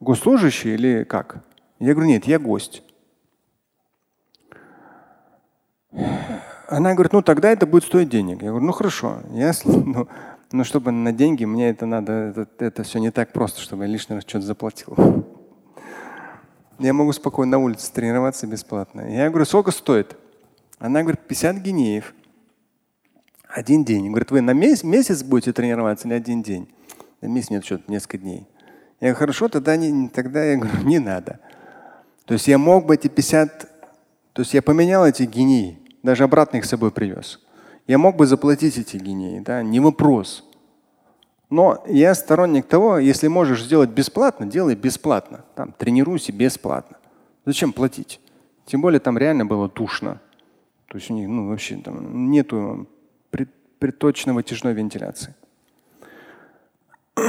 госслужащий 0.02 0.74
или 0.74 1.04
как? 1.04 1.44
Я 1.80 1.94
говорю, 1.94 2.10
нет, 2.10 2.26
я 2.26 2.40
гость. 2.40 2.84
Она 6.68 6.94
говорит, 6.94 7.14
ну 7.14 7.22
тогда 7.22 7.52
это 7.52 7.66
будет 7.66 7.84
стоить 7.84 8.10
денег. 8.10 8.42
Я 8.42 8.50
говорю, 8.50 8.66
ну 8.66 8.72
хорошо, 8.72 9.20
я, 9.32 9.54
ну, 9.66 10.08
но 10.52 10.64
чтобы 10.64 10.92
на 10.92 11.12
деньги 11.12 11.46
мне 11.46 11.70
это 11.70 11.86
надо, 11.86 12.12
это, 12.12 12.48
это 12.60 12.84
все 12.84 13.00
не 13.00 13.12
так 13.12 13.32
просто, 13.32 13.62
чтобы 13.62 13.84
я 13.84 13.90
лишний 13.90 14.16
раз 14.16 14.24
что-то 14.28 14.46
заплатил. 14.46 14.96
Я 16.80 16.94
могу 16.94 17.14
спокойно 17.14 17.52
на 17.52 17.60
улице 17.60 17.92
тренироваться 17.92 18.48
бесплатно. 18.48 19.02
Я 19.02 19.30
говорю, 19.30 19.46
сколько 19.46 19.72
стоит? 19.72 20.18
Она 20.80 21.02
говорит, 21.02 21.22
50 21.22 21.58
гинеев. 21.58 22.14
Один 23.48 23.86
день. 23.86 24.08
Говорит, 24.10 24.32
вы 24.32 24.42
на 24.42 24.52
месяц, 24.52 24.84
месяц 24.84 25.24
будете 25.24 25.54
тренироваться 25.54 26.08
или 26.08 26.16
один 26.16 26.42
день? 26.42 26.68
На 27.22 27.28
месяц 27.28 27.52
нет, 27.52 27.64
что-то 27.64 27.92
несколько 27.92 28.18
дней. 28.18 28.48
Я 29.00 29.10
говорю, 29.10 29.16
хорошо, 29.20 29.50
тогда, 29.50 29.76
не, 29.76 30.10
тогда 30.10 30.44
я 30.44 30.58
говорю, 30.58 30.78
не 30.84 31.00
надо. 31.00 31.40
То 32.26 32.34
есть 32.34 32.48
я 32.48 32.58
мог 32.58 32.86
бы 32.86 32.96
эти 32.96 33.08
50, 33.08 33.70
то 34.34 34.42
есть 34.42 34.54
я 34.54 34.62
поменял 34.62 35.06
эти 35.06 35.24
гинеи, 35.24 35.80
даже 36.02 36.24
обратно 36.24 36.58
их 36.58 36.66
с 36.66 36.70
собой 36.70 36.92
привез. 36.92 37.40
Я 37.86 37.98
мог 37.98 38.16
бы 38.16 38.26
заплатить 38.26 38.78
эти 38.78 38.98
гинеи, 38.98 39.40
да, 39.40 39.62
не 39.62 39.80
вопрос. 39.80 40.50
Но 41.54 41.84
я 41.86 42.16
сторонник 42.16 42.66
того, 42.66 42.98
если 42.98 43.28
можешь 43.28 43.64
сделать 43.64 43.92
бесплатно, 43.92 44.48
делай 44.48 44.74
бесплатно. 44.74 45.46
Там, 45.54 45.72
тренируйся 45.72 46.32
бесплатно. 46.32 46.98
Зачем 47.46 47.74
платить? 47.74 48.20
Тем 48.66 48.82
более 48.82 49.00
там 49.00 49.20
реально 49.20 49.46
было 49.46 49.70
душно. 49.70 50.20
То 50.88 50.98
есть 50.98 51.12
у 51.12 51.14
них 51.14 51.28
ну, 51.30 51.50
вообще 51.50 51.76
там 51.76 52.32
нету 52.32 52.88
приточной 53.78 54.34
вытяжной 54.34 54.74
вентиляции. 54.74 55.36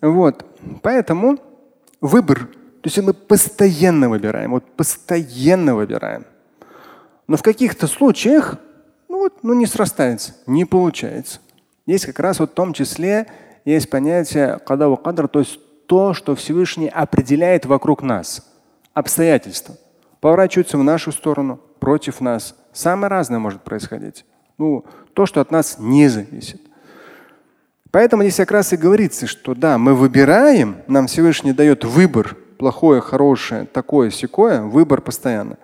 вот. 0.00 0.46
Поэтому 0.80 1.38
выбор. 2.00 2.46
То 2.80 2.84
есть 2.84 2.96
мы 3.02 3.12
постоянно 3.12 4.08
выбираем. 4.08 4.52
Вот 4.52 4.64
постоянно 4.64 5.74
выбираем. 5.74 6.24
Но 7.26 7.36
в 7.36 7.42
каких-то 7.42 7.86
случаях 7.86 8.56
ну 9.10 9.18
вот, 9.18 9.44
ну 9.44 9.52
не 9.52 9.66
срастается, 9.66 10.36
не 10.46 10.64
получается. 10.64 11.40
Есть 11.84 12.06
как 12.06 12.18
раз 12.20 12.38
вот 12.38 12.52
в 12.52 12.54
том 12.54 12.72
числе 12.72 13.26
есть 13.64 13.90
понятие 13.90 14.58
кадаву 14.64 14.96
кадр, 14.96 15.28
то 15.28 15.40
есть 15.40 15.58
то, 15.86 16.14
что 16.14 16.34
Всевышний 16.34 16.88
определяет 16.88 17.66
вокруг 17.66 18.02
нас. 18.02 18.46
Обстоятельства. 18.94 19.76
Поворачиваются 20.20 20.78
в 20.78 20.84
нашу 20.84 21.12
сторону, 21.12 21.60
против 21.82 22.20
нас. 22.20 22.54
Самое 22.72 23.10
разное 23.10 23.40
может 23.40 23.62
происходить. 23.62 24.24
Ну, 24.56 24.84
то, 25.14 25.26
что 25.26 25.40
от 25.40 25.50
нас 25.50 25.76
не 25.80 26.08
зависит. 26.08 26.60
Поэтому 27.90 28.22
здесь 28.22 28.36
как 28.36 28.52
раз 28.52 28.72
и 28.72 28.76
говорится, 28.76 29.26
что 29.26 29.54
да, 29.54 29.78
мы 29.78 29.94
выбираем, 29.94 30.76
нам 30.86 31.08
Всевышний 31.08 31.52
дает 31.52 31.84
выбор, 31.84 32.36
плохое, 32.56 33.00
хорошее, 33.00 33.66
такое, 33.66 34.10
секое, 34.10 34.62
выбор 34.62 35.00
постоянно. 35.00 35.58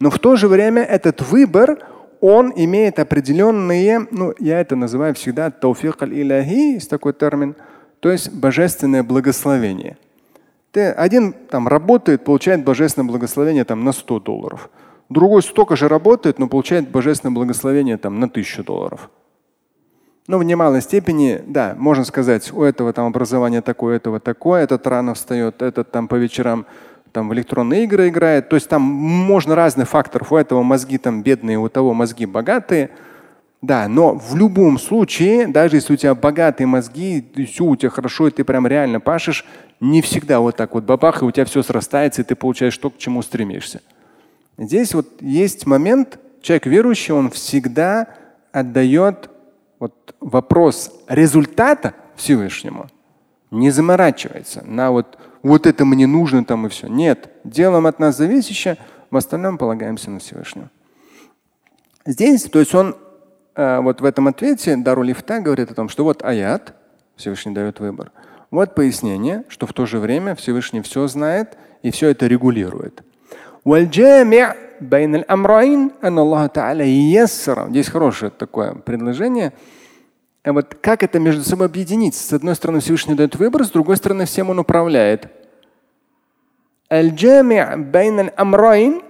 Но 0.00 0.10
в 0.10 0.18
то 0.18 0.34
же 0.34 0.48
время 0.48 0.82
этот 0.82 1.22
выбор, 1.22 1.78
он 2.20 2.52
имеет 2.54 2.98
определенные, 2.98 4.06
ну, 4.10 4.34
я 4.38 4.60
это 4.60 4.76
называю 4.76 5.14
всегда 5.14 5.50
тауфик 5.50 6.02
аль-иляхи, 6.02 6.74
есть 6.74 6.90
такой 6.90 7.12
термин, 7.12 7.56
то 8.00 8.10
есть 8.10 8.32
божественное 8.32 9.02
благословение. 9.02 9.96
Ты 10.72 10.90
один 10.90 11.32
там 11.32 11.66
работает, 11.66 12.24
получает 12.24 12.64
божественное 12.64 13.08
благословение 13.08 13.64
там 13.64 13.84
на 13.84 13.92
100 13.92 14.20
долларов. 14.20 14.70
Другой 15.08 15.42
столько 15.42 15.74
же 15.74 15.88
работает, 15.88 16.38
но 16.38 16.48
получает 16.48 16.88
божественное 16.88 17.34
благословение 17.34 17.96
там 17.96 18.20
на 18.20 18.26
1000 18.26 18.62
долларов. 18.62 19.10
Но 20.28 20.38
в 20.38 20.44
немалой 20.44 20.80
степени, 20.80 21.42
да, 21.44 21.74
можно 21.76 22.04
сказать, 22.04 22.52
у 22.52 22.62
этого 22.62 22.92
там 22.92 23.06
образование 23.06 23.62
такое, 23.62 23.94
у 23.94 23.96
этого 23.96 24.20
такое, 24.20 24.62
этот 24.62 24.86
рано 24.86 25.14
встает, 25.14 25.60
этот 25.60 25.90
там 25.90 26.06
по 26.06 26.14
вечерам 26.14 26.66
там 27.12 27.28
в 27.28 27.34
электронные 27.34 27.84
игры 27.84 28.08
играет. 28.08 28.48
То 28.48 28.56
есть 28.56 28.68
там 28.68 28.82
можно 28.82 29.54
разных 29.54 29.88
факторов. 29.88 30.32
У 30.32 30.36
этого 30.36 30.62
мозги 30.62 30.98
там 30.98 31.22
бедные, 31.22 31.58
у 31.58 31.68
того 31.68 31.94
мозги 31.94 32.26
богатые. 32.26 32.90
Да, 33.62 33.88
но 33.88 34.14
в 34.14 34.34
любом 34.36 34.78
случае, 34.78 35.46
даже 35.46 35.76
если 35.76 35.92
у 35.92 35.96
тебя 35.96 36.14
богатые 36.14 36.66
мозги, 36.66 37.26
все 37.46 37.64
у 37.64 37.76
тебя 37.76 37.90
хорошо, 37.90 38.28
и 38.28 38.30
ты 38.30 38.42
прям 38.42 38.66
реально 38.66 39.00
пашешь, 39.00 39.44
не 39.80 40.00
всегда 40.00 40.40
вот 40.40 40.56
так 40.56 40.72
вот 40.72 40.84
бабах, 40.84 41.20
и 41.20 41.26
у 41.26 41.30
тебя 41.30 41.44
все 41.44 41.62
срастается, 41.62 42.22
и 42.22 42.24
ты 42.24 42.36
получаешь 42.36 42.78
то, 42.78 42.88
к 42.88 42.96
чему 42.96 43.20
стремишься. 43.20 43.82
Здесь 44.56 44.94
вот 44.94 45.08
есть 45.20 45.66
момент, 45.66 46.18
человек 46.40 46.66
верующий, 46.66 47.12
он 47.12 47.30
всегда 47.30 48.08
отдает 48.50 49.28
вот 49.78 50.14
вопрос 50.20 50.92
результата 51.06 51.94
Всевышнему, 52.16 52.86
не 53.50 53.70
заморачивается 53.70 54.62
на 54.64 54.90
вот 54.90 55.18
вот 55.42 55.66
это 55.66 55.84
мне 55.84 56.06
нужно 56.06 56.44
там 56.44 56.66
и 56.66 56.68
все. 56.68 56.86
Нет, 56.86 57.30
делаем 57.44 57.86
от 57.86 57.98
нас 57.98 58.16
зависящее, 58.16 58.76
в 59.10 59.16
остальном 59.16 59.58
полагаемся 59.58 60.10
на 60.10 60.20
Всевышнего. 60.20 60.70
Здесь, 62.06 62.44
то 62.44 62.58
есть 62.58 62.74
он 62.74 62.96
э, 63.54 63.80
вот 63.80 64.00
в 64.00 64.04
этом 64.04 64.28
ответе 64.28 64.76
Дару 64.76 65.02
Лифта 65.02 65.40
говорит 65.40 65.70
о 65.70 65.74
том, 65.74 65.88
что 65.88 66.04
вот 66.04 66.22
аят, 66.22 66.74
Всевышний 67.16 67.52
дает 67.52 67.80
выбор. 67.80 68.12
Вот 68.50 68.74
пояснение, 68.74 69.44
что 69.48 69.66
в 69.66 69.72
то 69.72 69.86
же 69.86 69.98
время 69.98 70.34
Всевышний 70.34 70.80
все 70.80 71.06
знает 71.06 71.56
и 71.82 71.90
все 71.90 72.08
это 72.08 72.26
регулирует. 72.26 73.02
Здесь 77.70 77.88
хорошее 77.88 78.30
такое 78.30 78.74
предложение. 78.74 79.52
А 80.43 80.53
вот 80.53 80.75
как 80.75 81.01
это 81.03 81.19
между 81.19 81.43
собой 81.43 81.65
объединить? 81.65 82.15
С 82.15 82.31
одной 82.33 82.55
стороны, 82.55 82.79
Всевышний 82.79 83.15
дает 83.15 83.35
выбор, 83.35 83.65
с 83.65 83.71
другой 83.71 83.97
стороны, 83.97 84.25
всем 84.25 84.49
он 84.49 84.59
управляет. 84.59 85.27
الجامع 86.91 87.75
بين 87.75 88.19
الأمرين 88.19 89.01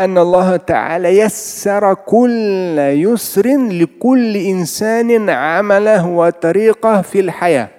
أن 0.00 0.18
الله 0.18 0.56
تعالى 0.56 1.18
يسر 1.18 1.94
كل 1.94 2.78
يسر 2.78 3.46
لكل 3.56 4.36
إنسان 4.36 5.30
عمله 5.30 6.06
وطريقه 6.06 7.02
في 7.02 7.20
الحياة. 7.20 7.70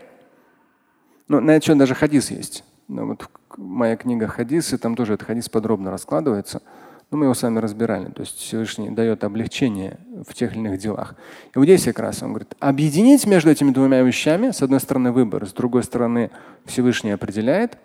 Ну, 1.27 1.39
на 1.39 1.51
это 1.51 1.75
даже 1.75 1.95
хадис 1.95 2.31
есть. 2.31 2.63
Ну, 2.88 3.07
вот 3.07 3.29
моя 3.57 3.95
книга 3.95 4.27
хадисы, 4.27 4.77
там 4.77 4.95
тоже 4.95 5.13
этот 5.13 5.27
хадис 5.27 5.50
подробно 5.50 5.91
раскладывается. 5.91 6.62
но 7.10 7.16
мы 7.16 7.24
его 7.24 7.34
сами 7.34 7.58
разбирали. 7.58 8.10
То 8.10 8.20
есть 8.20 8.36
Всевышний 8.38 8.90
дает 8.90 9.24
облегчение 9.24 9.98
в 10.26 10.34
тех 10.34 10.52
или 10.52 10.58
иных 10.58 10.78
делах. 10.78 11.14
И 11.54 11.58
вот 11.58 11.64
здесь 11.64 11.84
как 11.84 12.00
раз 12.00 12.22
он 12.22 12.30
говорит, 12.30 12.54
объединить 12.60 13.26
между 13.26 13.50
этими 13.50 13.70
двумя 13.70 14.02
вещами, 14.02 14.50
с 14.50 14.62
одной 14.62 14.80
стороны 14.80 15.10
выбор, 15.12 15.46
с 15.46 15.52
другой 15.52 15.82
стороны 15.84 16.30
Всевышний 16.66 17.10
определяет, 17.10 17.78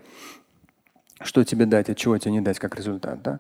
что 1.22 1.44
тебе 1.44 1.66
дать, 1.66 1.90
от 1.90 1.98
чего 1.98 2.18
тебе 2.18 2.34
не 2.34 2.42
дать 2.42 2.60
как 2.60 2.76
результат. 2.76 3.22
Да? 3.22 3.40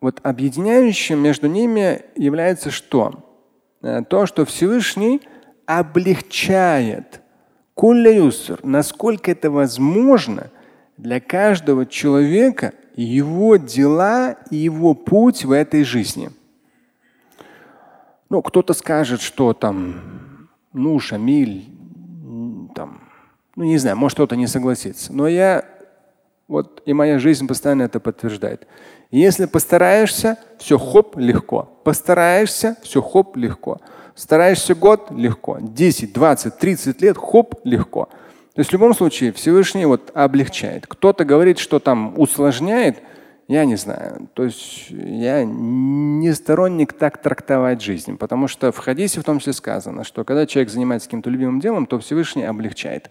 Вот 0.00 0.20
объединяющим 0.22 1.18
между 1.18 1.46
ними 1.46 2.02
является 2.16 2.70
что? 2.70 3.12
Э, 3.82 4.02
то, 4.08 4.26
что 4.26 4.44
Всевышний 4.44 5.20
облегчает 5.66 7.20
юср, 7.76 8.60
насколько 8.62 9.30
это 9.30 9.50
возможно 9.50 10.50
для 10.96 11.20
каждого 11.20 11.86
человека 11.86 12.72
его 12.96 13.56
дела 13.56 14.36
и 14.50 14.56
его 14.56 14.94
путь 14.94 15.44
в 15.44 15.52
этой 15.52 15.84
жизни. 15.84 16.30
Ну, 18.28 18.42
кто-то 18.42 18.72
скажет, 18.72 19.20
что 19.20 19.52
там, 19.52 20.48
ну, 20.72 20.98
Шамиль, 20.98 21.66
там, 22.74 23.00
ну, 23.56 23.64
не 23.64 23.78
знаю, 23.78 23.96
может 23.96 24.16
кто-то 24.16 24.36
не 24.36 24.46
согласится. 24.46 25.12
Но 25.12 25.28
я, 25.28 25.64
вот 26.48 26.82
и 26.86 26.92
моя 26.92 27.18
жизнь 27.18 27.46
постоянно 27.46 27.82
это 27.82 28.00
подтверждает. 28.00 28.66
Если 29.10 29.44
постараешься, 29.44 30.38
все 30.58 30.78
хоп, 30.78 31.18
легко. 31.18 31.68
Постараешься, 31.84 32.76
все 32.82 33.02
хоп, 33.02 33.36
легко. 33.36 33.78
Стараешься 34.14 34.74
год– 34.74 35.08
легко. 35.10 35.58
10, 35.60 36.12
20, 36.12 36.58
30 36.58 37.02
лет– 37.02 37.16
хоп, 37.18 37.54
легко. 37.64 38.08
То 38.54 38.60
есть 38.60 38.70
в 38.70 38.72
любом 38.74 38.94
случае 38.94 39.32
Всевышний 39.32 39.86
вот 39.86 40.10
облегчает. 40.14 40.86
Кто-то 40.86 41.24
говорит, 41.24 41.58
что 41.58 41.78
там 41.78 42.18
усложняет, 42.18 42.98
я 43.48 43.64
не 43.64 43.76
знаю. 43.76 44.28
То 44.34 44.44
есть 44.44 44.90
я 44.90 45.44
не 45.44 46.32
сторонник 46.32 46.92
так 46.92 47.20
трактовать 47.20 47.82
жизнь, 47.82 48.18
потому 48.18 48.48
что 48.48 48.70
в 48.70 48.78
хадисе 48.78 49.20
в 49.20 49.24
том 49.24 49.38
числе 49.38 49.54
сказано, 49.54 50.04
что 50.04 50.24
когда 50.24 50.46
человек 50.46 50.70
занимается 50.70 51.08
каким-то 51.08 51.30
любимым 51.30 51.60
делом, 51.60 51.86
то 51.86 51.98
Всевышний 51.98 52.44
облегчает. 52.44 53.10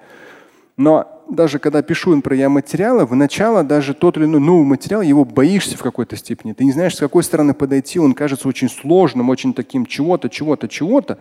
Но 0.78 1.24
даже 1.30 1.60
когда 1.60 1.82
пишу 1.82 2.20
про 2.22 2.36
я 2.36 2.50
материалы, 2.50 3.06
в 3.06 3.16
начало 3.16 3.64
даже 3.64 3.94
тот 3.94 4.18
или 4.18 4.26
иной 4.26 4.40
новый 4.40 4.66
материал, 4.66 5.02
его 5.02 5.26
боишься 5.26 5.78
в 5.78 5.82
какой-то 5.82 6.16
степени. 6.18 6.54
Ты 6.54 6.66
не 6.66 6.72
знаешь, 6.72 6.96
с 6.96 7.00
какой 7.00 7.24
стороны 7.24 7.54
подойти, 7.54 8.00
он 8.00 8.14
кажется 8.14 8.48
очень 8.48 8.70
сложным, 8.70 9.30
очень 9.30 9.54
таким 9.54 9.86
чего-то, 9.86 10.30
чего-то, 10.30 10.68
чего-то. 10.68 11.18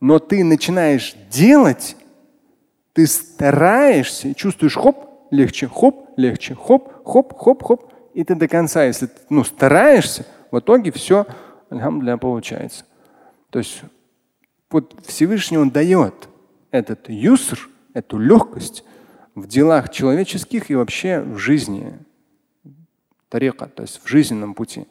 Но 0.00 0.18
ты 0.18 0.44
начинаешь 0.44 1.14
делать, 1.30 1.96
ты 2.94 3.06
стараешься 3.06 4.34
чувствуешь, 4.34 4.76
хоп, 4.76 5.28
легче, 5.30 5.68
хоп, 5.68 6.10
легче, 6.16 6.54
хоп, 6.54 7.04
хоп, 7.04 7.36
хоп, 7.36 7.62
хоп. 7.62 7.92
И 8.14 8.24
ты 8.24 8.36
до 8.36 8.48
конца, 8.48 8.84
если 8.84 9.06
ты 9.06 9.20
ну, 9.28 9.44
стараешься, 9.44 10.24
в 10.50 10.60
итоге 10.60 10.92
все, 10.92 11.26
алхамдулillah, 11.70 12.16
получается. 12.18 12.84
То 13.50 13.58
есть 13.58 13.82
вот 14.70 14.94
Всевышний 15.06 15.58
Он 15.58 15.70
дает 15.70 16.28
этот 16.70 17.08
юср, 17.08 17.68
эту 17.92 18.18
легкость 18.18 18.84
в 19.34 19.48
делах 19.48 19.90
человеческих 19.90 20.70
и 20.70 20.76
вообще 20.76 21.20
в 21.20 21.36
жизни. 21.36 21.98
Тарика, 23.28 23.66
то 23.66 23.82
есть 23.82 24.00
в 24.04 24.08
жизненном 24.08 24.54
пути. 24.54 24.86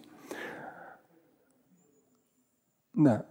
Да. 2.93 3.25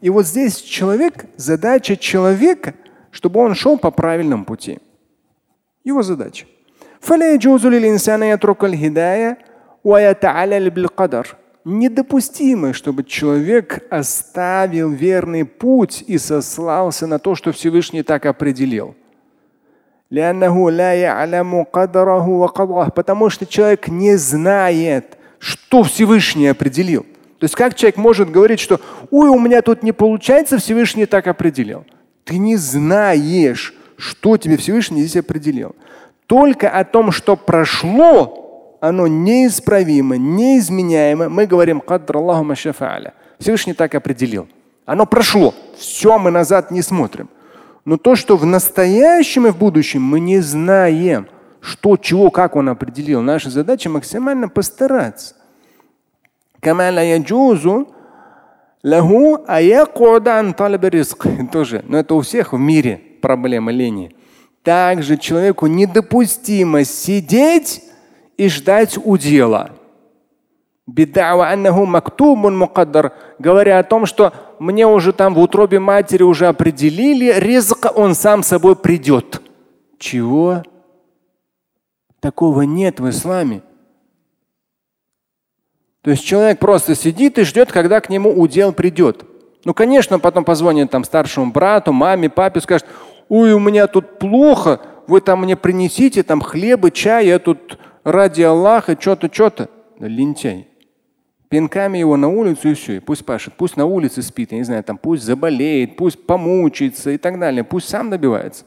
И 0.00 0.10
вот 0.10 0.26
здесь 0.26 0.60
человек, 0.60 1.24
задача 1.36 1.96
человека, 1.96 2.74
чтобы 3.10 3.40
он 3.40 3.54
шел 3.54 3.78
по 3.78 3.90
правильному 3.90 4.44
пути. 4.44 4.78
Его 5.84 6.02
задача. 6.02 6.46
Недопустимо, 11.64 12.74
чтобы 12.74 13.04
человек 13.04 13.86
оставил 13.90 14.90
верный 14.90 15.46
путь 15.46 16.04
и 16.06 16.18
сослался 16.18 17.06
на 17.06 17.18
то, 17.18 17.34
что 17.34 17.52
Всевышний 17.52 18.02
так 18.02 18.26
определил. 18.26 18.94
Потому 22.94 23.30
что 23.30 23.46
человек 23.46 23.88
не 23.88 24.16
знает, 24.16 25.18
что 25.44 25.82
Всевышний 25.82 26.48
определил. 26.48 27.02
То 27.38 27.44
есть 27.44 27.54
как 27.54 27.74
человек 27.74 27.98
может 27.98 28.30
говорить, 28.30 28.60
что 28.60 28.80
ой, 29.10 29.28
у 29.28 29.38
меня 29.38 29.60
тут 29.60 29.82
не 29.82 29.92
получается, 29.92 30.56
Всевышний 30.56 31.04
так 31.04 31.26
определил. 31.26 31.84
Ты 32.24 32.38
не 32.38 32.56
знаешь, 32.56 33.74
что 33.98 34.38
тебе 34.38 34.56
Всевышний 34.56 35.02
здесь 35.02 35.16
определил. 35.16 35.76
Только 36.26 36.70
о 36.70 36.82
том, 36.84 37.12
что 37.12 37.36
прошло, 37.36 38.78
оно 38.80 39.06
неисправимо, 39.06 40.16
неизменяемо. 40.16 41.28
Мы 41.28 41.46
говорим 41.46 41.82
кадр 41.82 42.16
Аллаху 42.16 42.50
Всевышний 43.38 43.74
так 43.74 43.94
определил. 43.94 44.48
Оно 44.86 45.04
прошло. 45.04 45.54
Все, 45.76 46.18
мы 46.18 46.30
назад 46.30 46.70
не 46.70 46.80
смотрим. 46.80 47.28
Но 47.84 47.98
то, 47.98 48.16
что 48.16 48.38
в 48.38 48.46
настоящем 48.46 49.46
и 49.46 49.50
в 49.50 49.58
будущем 49.58 50.00
мы 50.00 50.20
не 50.20 50.38
знаем 50.40 51.26
что, 51.64 51.96
чего, 51.96 52.30
как 52.30 52.56
он 52.56 52.68
определил. 52.68 53.22
Наша 53.22 53.48
задача 53.48 53.88
максимально 53.88 54.50
постараться. 54.50 55.34
Тоже, 61.52 61.82
но 61.88 61.98
это 61.98 62.14
у 62.14 62.20
всех 62.20 62.52
в 62.52 62.58
мире 62.58 63.00
проблема 63.22 63.72
лени. 63.72 64.14
Также 64.62 65.16
человеку 65.16 65.66
недопустимо 65.66 66.84
сидеть 66.84 67.82
и 68.36 68.48
ждать 68.50 68.98
удела. 69.02 69.70
Говоря 73.38 73.78
о 73.78 73.82
том, 73.84 74.04
что 74.04 74.34
мне 74.58 74.86
уже 74.86 75.14
там 75.14 75.32
в 75.32 75.38
утробе 75.38 75.78
матери 75.80 76.22
уже 76.22 76.46
определили, 76.46 77.32
резко 77.38 77.86
он 77.86 78.14
сам 78.14 78.42
собой 78.42 78.76
придет. 78.76 79.40
Чего? 79.98 80.62
Такого 82.24 82.62
нет 82.62 83.00
в 83.00 83.10
исламе. 83.10 83.60
То 86.00 86.10
есть 86.10 86.24
человек 86.24 86.58
просто 86.58 86.94
сидит 86.94 87.38
и 87.38 87.42
ждет, 87.42 87.70
когда 87.70 88.00
к 88.00 88.08
нему 88.08 88.30
удел 88.32 88.72
придет. 88.72 89.26
Ну, 89.66 89.74
конечно, 89.74 90.18
потом 90.18 90.42
позвонит 90.42 90.90
там 90.90 91.04
старшему 91.04 91.52
брату, 91.52 91.92
маме, 91.92 92.30
папе, 92.30 92.62
скажет, 92.62 92.86
ой, 93.28 93.52
у 93.52 93.58
меня 93.58 93.88
тут 93.88 94.18
плохо, 94.18 94.80
вы 95.06 95.20
там 95.20 95.42
мне 95.42 95.54
принесите 95.54 96.22
там 96.22 96.40
хлеба, 96.40 96.90
чай, 96.90 97.26
я 97.26 97.38
тут 97.38 97.78
ради 98.04 98.40
Аллаха, 98.40 98.96
что-то, 98.98 99.28
что-то. 99.30 99.68
Да, 99.98 100.08
лентяй. 100.08 100.68
Пинками 101.50 101.98
его 101.98 102.16
на 102.16 102.28
улицу 102.28 102.70
и 102.70 102.74
все. 102.74 102.96
И 102.96 103.00
пусть 103.00 103.26
пашет, 103.26 103.52
пусть 103.52 103.76
на 103.76 103.84
улице 103.84 104.22
спит, 104.22 104.52
я 104.52 104.56
не 104.56 104.64
знаю, 104.64 104.82
там 104.82 104.96
пусть 104.96 105.24
заболеет, 105.24 105.98
пусть 105.98 106.24
помучается 106.24 107.10
и 107.10 107.18
так 107.18 107.38
далее. 107.38 107.64
Пусть 107.64 107.90
сам 107.90 108.08
добивается. 108.08 108.64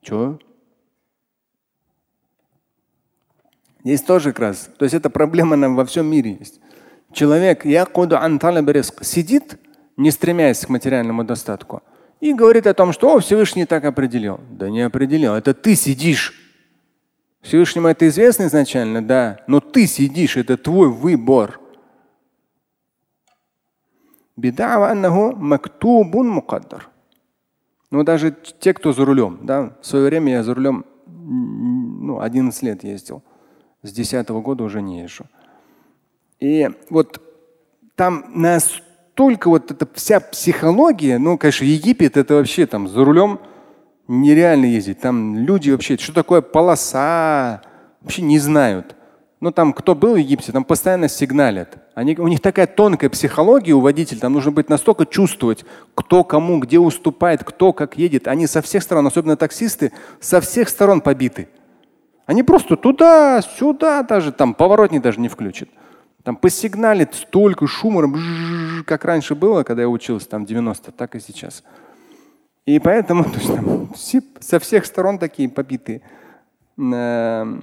Чего? 0.00 0.38
Здесь 3.84 4.02
тоже 4.02 4.32
как 4.32 4.40
раз. 4.40 4.70
То 4.78 4.84
есть 4.84 4.94
это 4.94 5.10
проблема 5.10 5.56
нам 5.56 5.76
во 5.76 5.84
всем 5.84 6.06
мире 6.06 6.36
есть. 6.38 6.60
Человек 7.12 7.64
сидит, 9.02 9.58
не 9.96 10.10
стремясь 10.10 10.64
к 10.64 10.68
материальному 10.68 11.24
достатку, 11.24 11.82
и 12.20 12.34
говорит 12.34 12.66
о 12.66 12.74
том, 12.74 12.92
что 12.92 13.14
О, 13.14 13.20
Всевышний 13.20 13.64
так 13.64 13.84
определил. 13.84 14.40
Да 14.50 14.68
не 14.68 14.82
определил. 14.82 15.34
Это 15.34 15.54
ты 15.54 15.74
сидишь. 15.74 16.34
Всевышнему 17.40 17.88
это 17.88 18.06
известно 18.08 18.44
изначально, 18.44 19.02
да. 19.02 19.40
Но 19.46 19.60
ты 19.60 19.86
сидишь, 19.86 20.36
это 20.36 20.58
твой 20.58 20.90
выбор. 20.90 21.58
Беда 24.36 24.78
Ну 27.90 28.04
даже 28.04 28.36
те, 28.60 28.72
кто 28.72 28.92
за 28.92 29.04
рулем, 29.04 29.40
да, 29.42 29.76
в 29.80 29.86
свое 29.86 30.06
время 30.06 30.32
я 30.32 30.42
за 30.42 30.54
рулем 30.54 30.84
ну, 31.06 32.20
11 32.20 32.62
лет 32.62 32.84
ездил. 32.84 33.22
С 33.82 33.92
10 33.92 34.28
-го 34.28 34.42
года 34.42 34.64
уже 34.64 34.82
не 34.82 35.02
езжу. 35.02 35.24
И 36.38 36.70
вот 36.90 37.20
там 37.94 38.24
настолько 38.34 39.48
вот 39.48 39.70
эта 39.70 39.86
вся 39.94 40.20
психология, 40.20 41.18
ну, 41.18 41.38
конечно, 41.38 41.64
Египет 41.64 42.16
это 42.16 42.34
вообще 42.34 42.66
там 42.66 42.88
за 42.88 43.04
рулем 43.04 43.40
нереально 44.08 44.66
ездить. 44.66 45.00
Там 45.00 45.36
люди 45.36 45.70
вообще, 45.70 45.96
что 45.96 46.12
такое 46.12 46.40
полоса, 46.40 47.62
вообще 48.00 48.22
не 48.22 48.38
знают. 48.38 48.96
Ну 49.40 49.52
там 49.52 49.72
кто 49.72 49.94
был 49.94 50.14
в 50.14 50.16
Египте, 50.16 50.52
там 50.52 50.64
постоянно 50.64 51.08
сигналят. 51.08 51.78
Они, 51.94 52.14
у 52.16 52.28
них 52.28 52.40
такая 52.40 52.66
тонкая 52.66 53.08
психология 53.08 53.72
у 53.72 53.80
водителя, 53.80 54.18
там 54.20 54.34
нужно 54.34 54.52
быть 54.52 54.68
настолько 54.68 55.06
чувствовать, 55.06 55.64
кто 55.94 56.24
кому, 56.24 56.58
где 56.58 56.78
уступает, 56.78 57.42
кто 57.42 57.72
как 57.72 57.96
едет. 57.96 58.28
Они 58.28 58.46
со 58.46 58.60
всех 58.60 58.82
сторон, 58.82 59.06
особенно 59.06 59.36
таксисты, 59.36 59.92
со 60.20 60.42
всех 60.42 60.68
сторон 60.68 61.00
побиты. 61.00 61.48
Они 62.30 62.44
просто 62.44 62.76
туда, 62.76 63.42
сюда 63.42 64.04
даже, 64.04 64.30
там 64.30 64.54
поворотник 64.54 65.02
даже 65.02 65.18
не 65.18 65.28
включат. 65.28 65.68
Там 66.22 66.36
посигналит 66.36 67.12
столько 67.16 67.66
шума, 67.66 68.08
как 68.86 69.04
раньше 69.04 69.34
было, 69.34 69.64
когда 69.64 69.82
я 69.82 69.88
учился, 69.88 70.28
там 70.28 70.44
90, 70.46 70.92
так 70.92 71.16
и 71.16 71.18
сейчас. 71.18 71.64
И 72.66 72.78
поэтому 72.78 73.24
то 73.24 73.34
есть, 73.34 73.52
там, 73.52 73.92
все, 73.94 74.22
со 74.38 74.60
всех 74.60 74.86
сторон 74.86 75.18
такие 75.18 75.48
побитые. 75.48 76.02
Но 76.76 77.58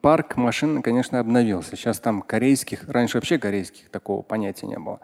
парк 0.00 0.36
машин, 0.36 0.82
конечно, 0.82 1.18
обновился. 1.18 1.74
Сейчас 1.74 1.98
там 1.98 2.22
корейских, 2.22 2.88
раньше 2.88 3.16
вообще 3.16 3.38
корейских 3.38 3.90
такого 3.90 4.22
понятия 4.22 4.68
не 4.68 4.78
было. 4.78 5.00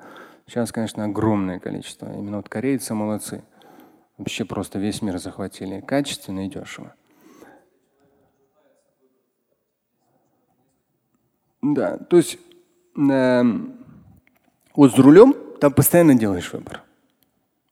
Сейчас, 0.46 0.70
конечно, 0.70 1.02
огромное 1.02 1.58
количество. 1.58 2.06
Именно 2.06 2.36
вот 2.36 2.48
корейцы 2.48 2.94
молодцы. 2.94 3.42
Вообще 4.16 4.44
просто 4.44 4.78
весь 4.78 5.02
мир 5.02 5.18
захватили. 5.18 5.80
Качественно 5.80 6.46
и 6.46 6.48
дешево. 6.48 6.94
Да, 11.62 11.98
то 11.98 12.16
есть 12.16 12.38
э, 12.96 13.42
вот 14.74 14.92
с 14.92 14.98
рулем 14.98 15.34
там 15.60 15.72
постоянно 15.72 16.14
делаешь 16.14 16.52
выбор. 16.52 16.82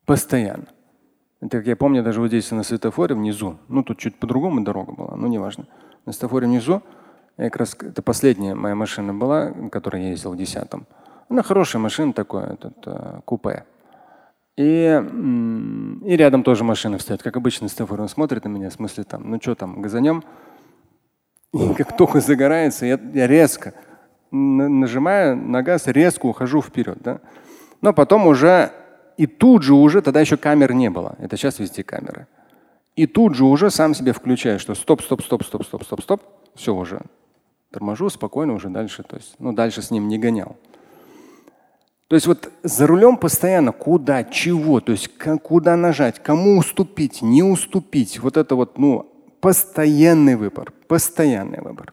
Постоянно. 0.04 0.66
Это, 1.40 1.58
как 1.58 1.66
я 1.66 1.76
помню, 1.76 2.02
даже 2.02 2.20
вот 2.20 2.28
здесь 2.28 2.50
на 2.50 2.62
светофоре 2.62 3.14
внизу, 3.14 3.58
ну 3.68 3.82
тут 3.82 3.98
чуть 3.98 4.18
по-другому 4.18 4.62
дорога 4.62 4.92
была, 4.92 5.16
но 5.16 5.26
неважно. 5.26 5.66
На 6.04 6.12
светофоре 6.12 6.46
внизу, 6.46 6.82
я 7.36 7.44
как 7.44 7.56
раз, 7.56 7.76
это 7.80 8.02
последняя 8.02 8.54
моя 8.54 8.74
машина 8.74 9.12
была, 9.12 9.52
которой 9.70 10.02
я 10.02 10.08
ездил 10.10 10.32
в 10.32 10.36
десятом. 10.36 10.86
Она 11.28 11.42
хорошая 11.42 11.82
машина 11.82 12.12
такое, 12.12 12.54
этот, 12.54 12.76
э, 12.86 13.20
купе. 13.24 13.64
И, 14.56 15.02
и 16.04 16.16
рядом 16.16 16.42
тоже 16.42 16.64
машины 16.64 16.98
стоят, 16.98 17.22
как 17.22 17.36
обычно. 17.36 17.68
Он 17.78 18.08
смотрит 18.08 18.44
на 18.44 18.48
меня, 18.48 18.70
в 18.70 18.72
смысле 18.72 19.04
там, 19.04 19.30
ну 19.30 19.38
что 19.40 19.54
там, 19.54 19.82
газанем. 19.82 20.24
И 21.58 21.74
как 21.74 21.96
только 21.96 22.20
загорается, 22.20 22.86
я, 22.86 22.98
я 23.14 23.26
резко 23.26 23.74
нажимаю 24.30 25.36
на 25.36 25.62
газ, 25.62 25.86
резко 25.86 26.26
ухожу 26.26 26.62
вперед. 26.62 26.98
Да? 27.00 27.20
Но 27.80 27.92
потом 27.92 28.26
уже 28.26 28.72
и 29.16 29.26
тут 29.26 29.62
же 29.62 29.74
уже, 29.74 30.02
тогда 30.02 30.20
еще 30.20 30.36
камер 30.36 30.74
не 30.74 30.90
было. 30.90 31.16
Это 31.18 31.36
сейчас 31.36 31.58
везде 31.58 31.82
камеры. 31.82 32.26
И 32.96 33.06
тут 33.06 33.34
же 33.34 33.44
уже 33.44 33.70
сам 33.70 33.94
себе 33.94 34.12
включаю, 34.12 34.58
что 34.58 34.74
стоп, 34.74 35.02
стоп, 35.02 35.22
стоп, 35.22 35.44
стоп, 35.44 35.64
стоп, 35.64 35.84
стоп, 35.84 36.02
стоп. 36.02 36.22
Все 36.54 36.74
уже. 36.74 37.00
Торможу 37.70 38.08
спокойно 38.10 38.54
уже 38.54 38.68
дальше. 38.68 39.02
То 39.02 39.16
есть, 39.16 39.34
ну, 39.38 39.52
дальше 39.52 39.82
с 39.82 39.90
ним 39.90 40.08
не 40.08 40.18
гонял. 40.18 40.56
То 42.08 42.14
есть 42.14 42.26
вот 42.26 42.50
за 42.62 42.86
рулем 42.86 43.16
постоянно 43.16 43.72
куда, 43.72 44.22
чего, 44.22 44.80
то 44.80 44.92
есть 44.92 45.10
куда 45.42 45.76
нажать, 45.76 46.22
кому 46.22 46.58
уступить, 46.58 47.20
не 47.20 47.42
уступить. 47.42 48.20
Вот 48.20 48.36
это 48.36 48.54
вот, 48.54 48.78
ну, 48.78 49.10
постоянный 49.46 50.34
выбор, 50.34 50.72
постоянный 50.88 51.60
выбор. 51.60 51.92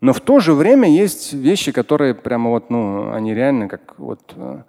Но 0.00 0.12
в 0.12 0.20
то 0.20 0.40
же 0.40 0.54
время 0.54 0.88
есть 0.88 1.32
вещи, 1.32 1.70
которые 1.70 2.14
прямо 2.14 2.50
вот, 2.50 2.68
ну, 2.68 3.12
они 3.12 3.32
реально 3.32 3.68
как 3.68 3.96
вот 3.96 4.32
э, 4.34 4.62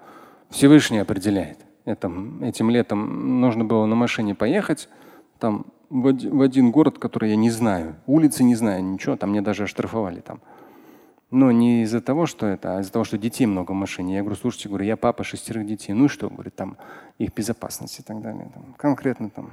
Всевышний 0.51 0.99
определяет. 0.99 1.57
Это, 1.85 2.11
этим 2.43 2.69
летом 2.69 3.41
нужно 3.41 3.65
было 3.65 3.87
на 3.87 3.95
машине 3.95 4.35
поехать, 4.35 4.87
там 5.39 5.65
в, 5.89 6.13
в 6.13 6.41
один 6.43 6.69
город, 6.69 6.99
который 6.99 7.31
я 7.31 7.35
не 7.35 7.49
знаю, 7.49 7.95
улицы 8.05 8.43
не 8.43 8.53
знаю, 8.53 8.83
ничего, 8.83 9.15
там 9.15 9.31
мне 9.31 9.41
даже 9.41 9.63
оштрафовали 9.63 10.19
там. 10.19 10.41
Но 11.31 11.51
не 11.51 11.81
из-за 11.81 12.01
того, 12.01 12.27
что 12.27 12.45
это, 12.45 12.77
а 12.77 12.81
из-за 12.81 12.91
того, 12.91 13.03
что 13.03 13.17
детей 13.17 13.47
много 13.47 13.71
в 13.71 13.75
машине. 13.75 14.17
Я 14.17 14.21
говорю, 14.21 14.35
слушайте, 14.35 14.69
говорю, 14.69 14.85
я 14.85 14.95
папа 14.95 15.23
шестерых 15.23 15.65
детей. 15.65 15.93
Ну 15.93 16.05
и 16.05 16.07
что, 16.07 16.29
говорит, 16.29 16.55
там 16.55 16.77
их 17.17 17.33
безопасность 17.33 17.99
и 17.99 18.03
так 18.03 18.21
далее. 18.21 18.51
Там, 18.53 18.75
конкретно 18.77 19.31
там. 19.31 19.49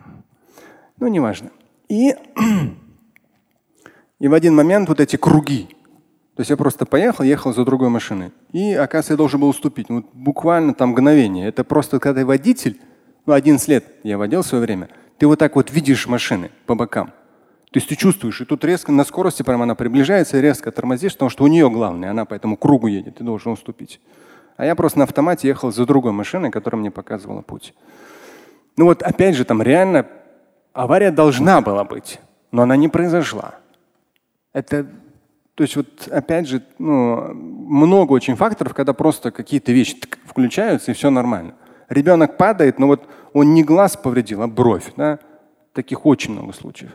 Ну, 0.99 1.09
неважно. 1.09 1.51
И, 1.89 2.15
и 4.19 4.29
в 4.29 4.35
один 4.35 4.55
момент 4.55 4.89
вот 4.89 5.01
эти 5.01 5.17
круги, 5.17 5.69
то 6.35 6.41
есть 6.41 6.51
я 6.51 6.57
просто 6.57 6.85
поехал, 6.85 7.25
ехал 7.25 7.55
за 7.55 7.65
другой 7.65 7.89
машиной. 7.89 8.33
И, 8.53 8.73
оказывается, 8.75 9.15
я 9.15 9.17
должен 9.17 9.41
был 9.41 9.49
уступить. 9.49 9.89
Ну, 9.89 10.05
буквально 10.13 10.75
там 10.75 10.91
мгновение. 10.91 11.49
Это 11.49 11.65
просто 11.65 11.99
когда 11.99 12.25
водитель, 12.27 12.79
ну, 13.25 13.33
11 13.33 13.69
лет 13.69 13.85
я 14.03 14.19
водил 14.19 14.43
в 14.43 14.47
свое 14.47 14.63
время, 14.63 14.91
ты 15.19 15.27
вот 15.27 15.39
так 15.39 15.57
вот 15.57 15.71
видишь 15.71 16.07
машины 16.07 16.51
по 16.67 16.75
бокам. 16.75 17.13
То 17.73 17.79
есть 17.79 17.89
ты 17.89 17.97
чувствуешь, 17.97 18.41
и 18.41 18.45
тут 18.45 18.65
резко 18.65 18.93
на 18.93 19.05
скорости 19.05 19.43
прямо 19.43 19.65
она 19.65 19.75
приближается, 19.75 20.41
резко 20.41 20.71
тормозишь, 20.71 21.13
потому 21.13 21.31
что 21.31 21.45
у 21.45 21.47
нее 21.47 21.69
главное, 21.69 22.11
она 22.11 22.25
по 22.25 22.35
этому 22.35 22.57
кругу 22.57 22.87
едет, 22.87 23.17
ты 23.17 23.25
должен 23.25 23.53
уступить. 23.53 24.01
А 24.57 24.65
я 24.65 24.75
просто 24.75 24.99
на 24.99 25.05
автомате 25.05 25.49
ехал 25.49 25.73
за 25.73 25.85
другой 25.85 26.13
машиной, 26.13 26.51
которая 26.51 26.81
мне 26.81 26.91
показывала 26.91 27.43
путь. 27.43 27.75
Ну 28.77 28.85
вот 28.87 29.03
опять 29.03 29.37
же, 29.37 29.45
там 29.45 29.63
реально 29.63 30.07
авария 30.77 31.11
должна 31.11 31.61
была 31.61 31.85
быть, 31.85 32.21
но 32.53 32.63
она 32.63 32.77
не 32.77 32.89
произошла. 32.89 33.55
Это 34.53 34.87
то 35.57 35.63
есть 35.63 35.75
вот 35.75 36.09
опять 36.09 36.47
же, 36.47 36.63
ну, 36.79 37.33
много 37.33 38.13
очень 38.13 38.37
факторов, 38.37 38.75
когда 38.75 38.93
просто 38.93 39.31
какие-то 39.31 39.73
вещи 39.73 39.97
включаются 40.27 40.91
и 40.91 40.95
все 40.95 41.09
нормально. 41.09 41.55
Ребенок 41.89 42.37
падает, 42.37 42.79
но 42.79 42.89
вот 42.89 43.09
он 43.33 43.55
не 43.55 43.65
глаз 43.65 43.97
повредил, 43.97 44.43
а 44.43 44.49
бровь. 44.49 44.93
Да? 44.99 45.19
Таких 45.73 46.05
очень 46.05 46.33
много 46.33 46.53
случаев. 46.53 46.91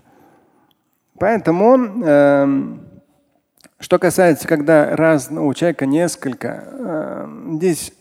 Поэтому, 1.17 2.03
э, 2.03 2.77
что 3.79 3.97
касается, 3.97 4.47
когда 4.47 4.95
раз, 4.95 5.31
ну, 5.31 5.47
у 5.47 5.53
человека 5.55 5.87
несколько, 5.87 6.63
э, 6.71 7.55
здесь 7.55 7.93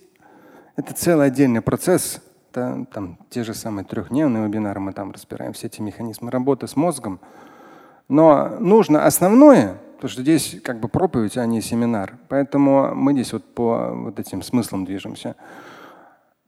это 0.76 0.92
целый 0.92 1.28
отдельный 1.28 1.62
процесс. 1.62 2.20
Это, 2.50 2.86
там 2.92 3.18
те 3.30 3.44
же 3.44 3.54
самые 3.54 3.84
трехдневные 3.84 4.46
вебинары, 4.46 4.80
мы 4.80 4.92
там 4.92 5.12
разбираем 5.12 5.52
все 5.52 5.68
эти 5.68 5.80
механизмы 5.80 6.30
работы 6.30 6.66
с 6.66 6.76
мозгом. 6.76 7.20
Но 8.08 8.56
нужно 8.58 9.06
основное 9.06 9.78
Потому 10.00 10.12
что 10.12 10.22
здесь 10.22 10.56
как 10.64 10.80
бы 10.80 10.88
проповедь, 10.88 11.36
а 11.36 11.44
не 11.44 11.60
семинар. 11.60 12.16
Поэтому 12.30 12.94
мы 12.94 13.12
здесь 13.12 13.34
вот 13.34 13.44
по 13.44 13.90
вот 13.92 14.18
этим 14.18 14.42
смыслам 14.42 14.86
движемся. 14.86 15.36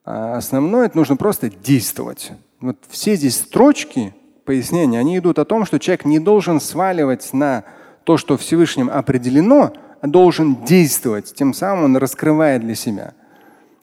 А 0.07 0.38
основное 0.38 0.87
это 0.87 0.97
нужно 0.97 1.19
просто 1.19 1.51
действовать. 1.51 2.33
Вот 2.61 2.79
все 2.88 3.15
здесь 3.15 3.37
строчки 3.37 4.15
пояснения, 4.47 4.99
они 4.99 5.19
идут 5.19 5.38
о 5.38 5.45
том, 5.45 5.67
что 5.67 5.79
человек 5.79 6.07
не 6.07 6.19
должен 6.19 6.62
сваливать 6.62 7.31
на 7.35 7.65
то, 8.05 8.17
что 8.17 8.38
Всевышним 8.38 8.88
определено, 8.88 9.75
а 10.01 10.07
должен 10.07 10.65
действовать. 10.65 11.35
Тем 11.35 11.53
самым 11.53 11.85
он 11.85 11.97
раскрывает 11.99 12.62
для 12.62 12.75
себя, 12.75 13.12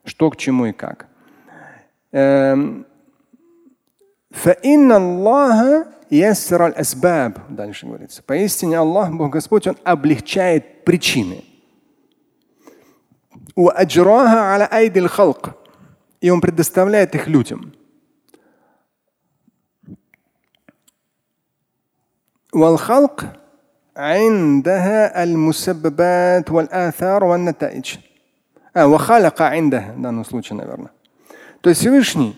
что 0.03 0.31
к 0.31 0.37
чему 0.37 0.65
и 0.65 0.71
как. 0.71 1.08
Эм, 2.12 2.86
яссар 6.10 6.62
аль-асбаб, 6.62 7.38
дальше 7.48 7.86
говорится. 7.86 8.22
Поистине 8.22 8.78
Аллах, 8.78 9.10
Бог 9.12 9.32
Господь, 9.32 9.66
Он 9.66 9.76
облегчает 9.84 10.84
причины. 10.84 11.44
И 16.20 16.30
Он 16.30 16.40
предоставляет 16.40 17.14
их 17.14 17.28
людям. 17.28 17.72
والخلق 22.54 23.24
عندها 23.96 25.22
المسببات 25.24 26.50
والآثار 26.50 27.24
والنتائج. 27.24 27.98
А, 28.74 28.86
وخلق 28.86 29.42
عندها 29.42 29.92
в 29.96 30.00
данном 30.00 30.24
случае, 30.24 30.58
наверное. 30.58 30.90
То 31.61 31.69
есть 31.69 31.81
Всевышний 31.81 32.37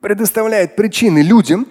предоставляет 0.00 0.76
причины 0.76 1.22
людям, 1.22 1.66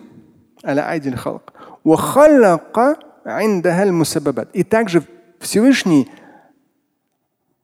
и 4.53 4.63
также 4.63 5.03
Всевышний 5.39 6.09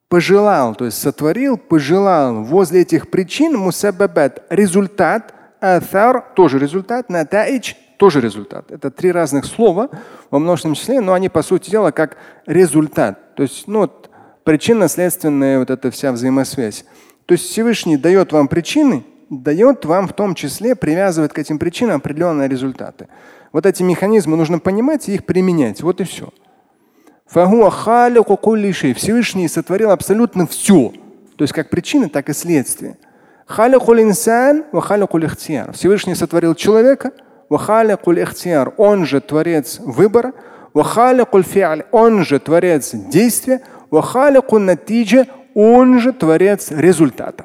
пожелал, 0.09 0.75
то 0.75 0.85
есть 0.85 0.97
сотворил, 1.01 1.57
пожелал 1.57 2.43
возле 2.43 2.81
этих 2.81 3.09
причин 3.09 3.57
мусабабат 3.57 4.45
результат, 4.49 5.33
атар 5.59 6.21
тоже 6.35 6.59
результат, 6.59 7.09
натаич 7.09 7.75
тоже 7.97 8.21
результат. 8.21 8.71
Это 8.71 8.91
три 8.91 9.11
разных 9.11 9.45
слова 9.45 9.89
во 10.29 10.39
множественном 10.39 10.75
числе, 10.75 11.01
но 11.01 11.13
они 11.13 11.29
по 11.29 11.41
сути 11.41 11.69
дела 11.69 11.91
как 11.91 12.17
результат. 12.45 13.35
То 13.35 13.43
есть 13.43 13.67
ну, 13.67 13.79
вот, 13.79 14.09
причинно-следственная 14.43 15.59
вот 15.59 15.69
эта 15.69 15.91
вся 15.91 16.11
взаимосвязь. 16.11 16.85
То 17.27 17.33
есть 17.33 17.45
Всевышний 17.49 17.97
дает 17.97 18.31
вам 18.31 18.47
причины, 18.47 19.03
дает 19.29 19.83
вам 19.85 20.07
в 20.07 20.13
том 20.13 20.33
числе, 20.33 20.75
привязывает 20.75 21.33
к 21.33 21.39
этим 21.39 21.59
причинам 21.59 21.97
определенные 21.97 22.47
результаты. 22.47 23.09
Вот 23.51 23.65
эти 23.65 23.83
механизмы 23.83 24.37
нужно 24.37 24.59
понимать 24.59 25.09
и 25.09 25.13
их 25.15 25.25
применять. 25.25 25.81
Вот 25.81 25.99
и 25.99 26.05
все. 26.05 26.29
Всевышний 28.93 29.49
сотворил 29.49 29.91
абсолютно 29.91 30.47
все. 30.47 30.93
То 31.35 31.43
есть 31.43 31.53
как 31.53 31.69
причины, 31.69 32.07
так 32.07 32.29
и 32.29 32.33
следствие. 32.33 32.97
Всевышний 35.73 36.15
сотворил 36.15 36.55
человека, 36.55 37.11
он 37.49 39.05
же 39.05 39.19
творец 39.21 39.79
выбора, 39.79 40.33
он 41.91 42.23
же 42.23 42.39
творец 42.39 42.91
действия, 42.93 43.61
он 45.56 45.98
же 46.00 46.12
творец 46.12 46.70
результата. 46.70 47.44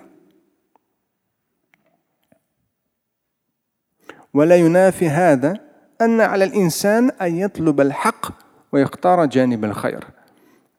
ولا 4.33 4.55
ينافي 4.55 5.09
هذا 5.09 5.59
أن 6.01 6.21
على 6.21 6.43
الإنسان 6.45 7.09
أن 7.21 7.35
يطلب 7.35 7.81
الحق 7.81 8.25
ويختار 8.71 9.25
جانب 9.25 9.65
الخير. 9.65 10.05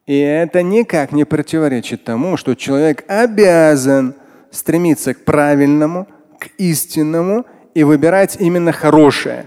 И 0.07 0.19
это 0.21 0.63
никак 0.63 1.13
не 1.13 1.25
противоречит 1.25 2.05
тому, 2.05 2.37
что 2.39 2.55
человек 2.55 3.05
обязан 3.09 4.15
стремиться 4.51 5.13
к 5.13 5.25
правильному, 5.25 6.07
к 6.39 6.47
истинному 6.57 7.45
и 7.75 7.85
выбирать 7.85 8.37
именно 8.41 8.73
хорошее. 8.73 9.47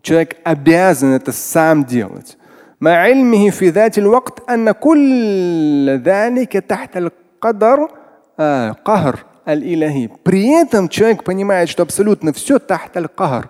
Человек 0.00 0.36
обязан 0.44 1.12
это 1.12 1.32
сам 1.32 1.84
делать. 1.84 2.36
مع 2.80 2.90
علمه 2.90 3.50
في 3.50 3.68
ذات 3.68 3.98
الوقت 3.98 4.50
أن 4.50 4.70
كل 4.70 6.00
ذلك 6.04 6.52
تحت 6.52 6.96
кадар, 7.43 7.89
э, 8.37 8.73
кахр 8.85 9.25
аль-илахи. 9.45 10.09
При 10.23 10.47
этом 10.47 10.87
человек 10.87 11.25
понимает, 11.25 11.67
что 11.67 11.83
абсолютно 11.83 12.31
все 12.31 12.57
тахт 12.57 12.95
аль-кахр. 12.95 13.49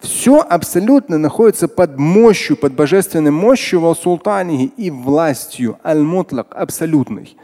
Все 0.00 0.40
абсолютно 0.40 1.18
находится 1.18 1.68
под 1.68 1.98
мощью, 1.98 2.56
под 2.56 2.72
божественной 2.72 3.30
мощью 3.30 3.80
во 3.80 3.94
султане 3.94 4.66
и 4.66 4.90
властью 4.90 5.78
аль-мутлак, 5.84 6.54
абсолютный. 6.54 7.36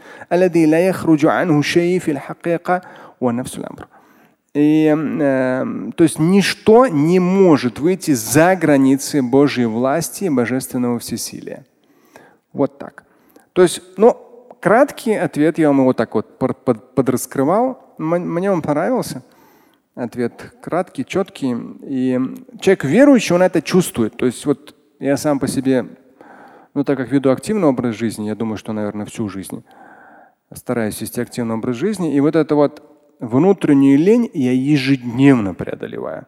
И, 4.55 4.95
э, 4.95 5.65
то 5.95 6.03
есть 6.03 6.17
ничто 6.17 6.87
не 6.87 7.19
может 7.19 7.79
выйти 7.79 8.13
за 8.13 8.55
границы 8.55 9.21
Божьей 9.21 9.65
власти 9.65 10.23
и 10.23 10.29
божественного 10.29 10.97
всесилия. 10.97 11.65
Вот 12.51 12.79
так. 12.79 13.03
То 13.53 13.61
есть, 13.61 13.81
ну, 13.97 14.32
краткий 14.63 15.13
ответ, 15.13 15.57
я 15.57 15.67
вам 15.67 15.81
его 15.81 15.91
так 15.91 16.15
вот 16.15 16.37
подраскрывал. 16.37 17.95
Мне 17.97 18.49
он 18.49 18.61
понравился 18.61 19.21
ответ 19.93 20.53
краткий, 20.61 21.05
четкий. 21.05 21.53
И 21.81 22.17
человек 22.61 22.85
верующий, 22.85 23.35
он 23.35 23.41
это 23.41 23.61
чувствует. 23.61 24.15
То 24.15 24.25
есть 24.25 24.45
вот 24.45 24.73
я 24.99 25.17
сам 25.17 25.39
по 25.39 25.49
себе, 25.49 25.85
ну 26.73 26.85
так 26.85 26.97
как 26.97 27.11
веду 27.11 27.31
активный 27.31 27.67
образ 27.67 27.95
жизни, 27.95 28.27
я 28.27 28.35
думаю, 28.35 28.55
что, 28.55 28.71
наверное, 28.71 29.05
всю 29.05 29.27
жизнь 29.27 29.65
стараюсь 30.53 31.01
вести 31.01 31.19
активный 31.19 31.55
образ 31.55 31.75
жизни. 31.75 32.15
И 32.15 32.21
вот 32.21 32.37
это 32.37 32.55
вот 32.55 32.81
внутреннюю 33.19 33.99
лень 33.99 34.31
я 34.33 34.53
ежедневно 34.53 35.53
преодолеваю. 35.53 36.25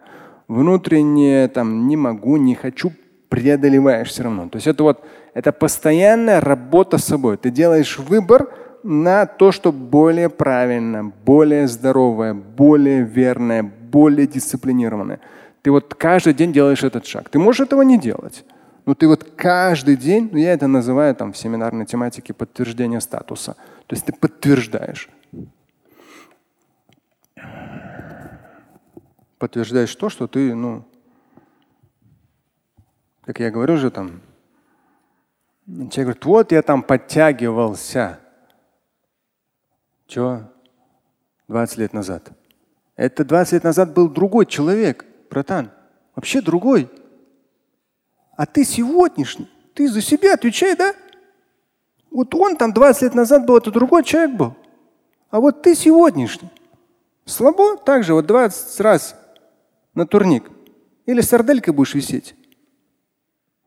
Внутреннее 0.50 1.48
там 1.48 1.88
не 1.88 1.96
могу, 1.96 2.36
не 2.36 2.54
хочу, 2.54 2.92
преодолеваешь 3.36 4.10
все 4.10 4.24
равно. 4.24 4.48
То 4.50 4.58
есть 4.58 4.68
это 4.68 4.84
вот 4.84 5.04
это 5.34 5.52
постоянная 5.52 6.40
работа 6.40 6.98
с 6.98 7.06
собой. 7.06 7.38
Ты 7.38 7.52
делаешь 7.52 8.00
выбор, 8.00 8.48
на 8.84 9.26
то, 9.26 9.52
что 9.52 9.72
более 9.72 10.30
правильно, 10.30 11.12
более 11.26 11.68
здоровое, 11.68 12.36
более 12.36 13.02
верное, 13.02 13.64
более 13.64 14.28
дисциплинированное. 14.28 15.20
Ты 15.64 15.72
вот 15.72 15.96
каждый 15.96 16.36
день 16.36 16.54
делаешь 16.54 16.84
этот 16.84 17.08
шаг. 17.08 17.30
Ты 17.30 17.40
можешь 17.40 17.62
этого 17.62 17.82
не 17.82 17.98
делать. 17.98 18.46
Но 18.86 18.94
ты 18.94 19.08
вот 19.08 19.24
каждый 19.36 19.98
день, 19.98 20.30
ну 20.32 20.38
я 20.38 20.54
это 20.54 20.68
называю 20.68 21.16
там 21.16 21.34
в 21.34 21.38
семинарной 21.38 21.88
тематике 21.88 22.36
подтверждение 22.36 23.02
статуса. 23.02 23.56
То 23.88 23.96
есть 23.96 24.06
ты 24.06 24.14
подтверждаешь. 24.14 25.10
Подтверждаешь 29.40 29.96
то, 29.96 30.10
что 30.10 30.28
ты, 30.28 30.54
ну, 30.54 30.86
как 33.26 33.40
я 33.40 33.50
говорю 33.50 33.78
же 33.78 33.90
там, 33.90 34.22
человек 35.66 35.96
говорит, 35.96 36.26
вот 36.26 36.52
я 36.52 36.62
там 36.62 36.84
подтягивался. 36.84 38.20
Чего? 40.06 40.44
20 41.48 41.78
лет 41.78 41.94
назад. 41.94 42.32
Это 42.96 43.26
20 43.26 43.54
лет 43.54 43.64
назад 43.64 43.94
был 43.94 44.10
другой 44.10 44.46
человек, 44.46 45.06
братан. 45.30 45.72
Вообще 46.16 46.40
другой. 46.40 46.90
А 48.38 48.46
ты 48.46 48.64
сегодняшний. 48.64 49.50
Ты 49.74 49.90
за 49.90 50.02
себя 50.02 50.36
отвечай, 50.36 50.76
да? 50.76 50.94
Вот 52.12 52.34
он 52.36 52.56
там 52.58 52.74
20 52.74 53.02
лет 53.02 53.16
назад 53.16 53.46
был, 53.46 53.58
это 53.58 53.72
другой 53.72 54.04
человек 54.04 54.38
был. 54.38 54.56
А 55.32 55.40
вот 55.40 55.64
ты 55.64 55.74
сегодняшний. 55.74 56.50
Слабо? 57.26 57.76
Также 57.78 58.14
вот 58.14 58.28
20 58.28 58.80
раз 58.82 59.16
на 59.96 60.06
турник. 60.06 60.50
Или 61.08 61.22
сарделькой 61.22 61.74
будешь 61.74 61.96
висеть. 61.96 62.36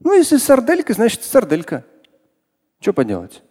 Ну, 0.00 0.14
если 0.14 0.36
сарделька, 0.36 0.94
значит 0.94 1.24
сарделька. 1.24 1.84
Что 2.80 2.92
поделать? 2.92 3.42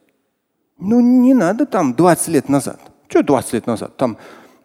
Ну, 0.78 1.00
не 1.00 1.34
надо 1.34 1.66
там 1.66 1.94
20 1.94 2.28
лет 2.30 2.50
назад. 2.50 2.80
Что 3.08 3.24
20 3.24 3.54
лет 3.54 3.68
назад? 3.68 3.98
Там 3.98 4.18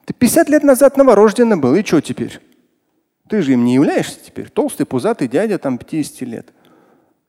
ты 0.05 0.15
50 0.15 0.49
лет 0.49 0.63
назад 0.63 0.97
новорожденный 0.97 1.57
был, 1.57 1.75
и 1.75 1.85
что 1.85 2.01
теперь? 2.01 2.41
Ты 3.29 3.43
же 3.43 3.53
им 3.53 3.65
не 3.65 3.75
являешься 3.75 4.19
теперь. 4.25 4.51
Толстый, 4.51 4.85
пузатый 4.85 5.29
дядя 5.29 5.59
там 5.59 5.79
50 5.79 6.21
лет. 6.23 6.53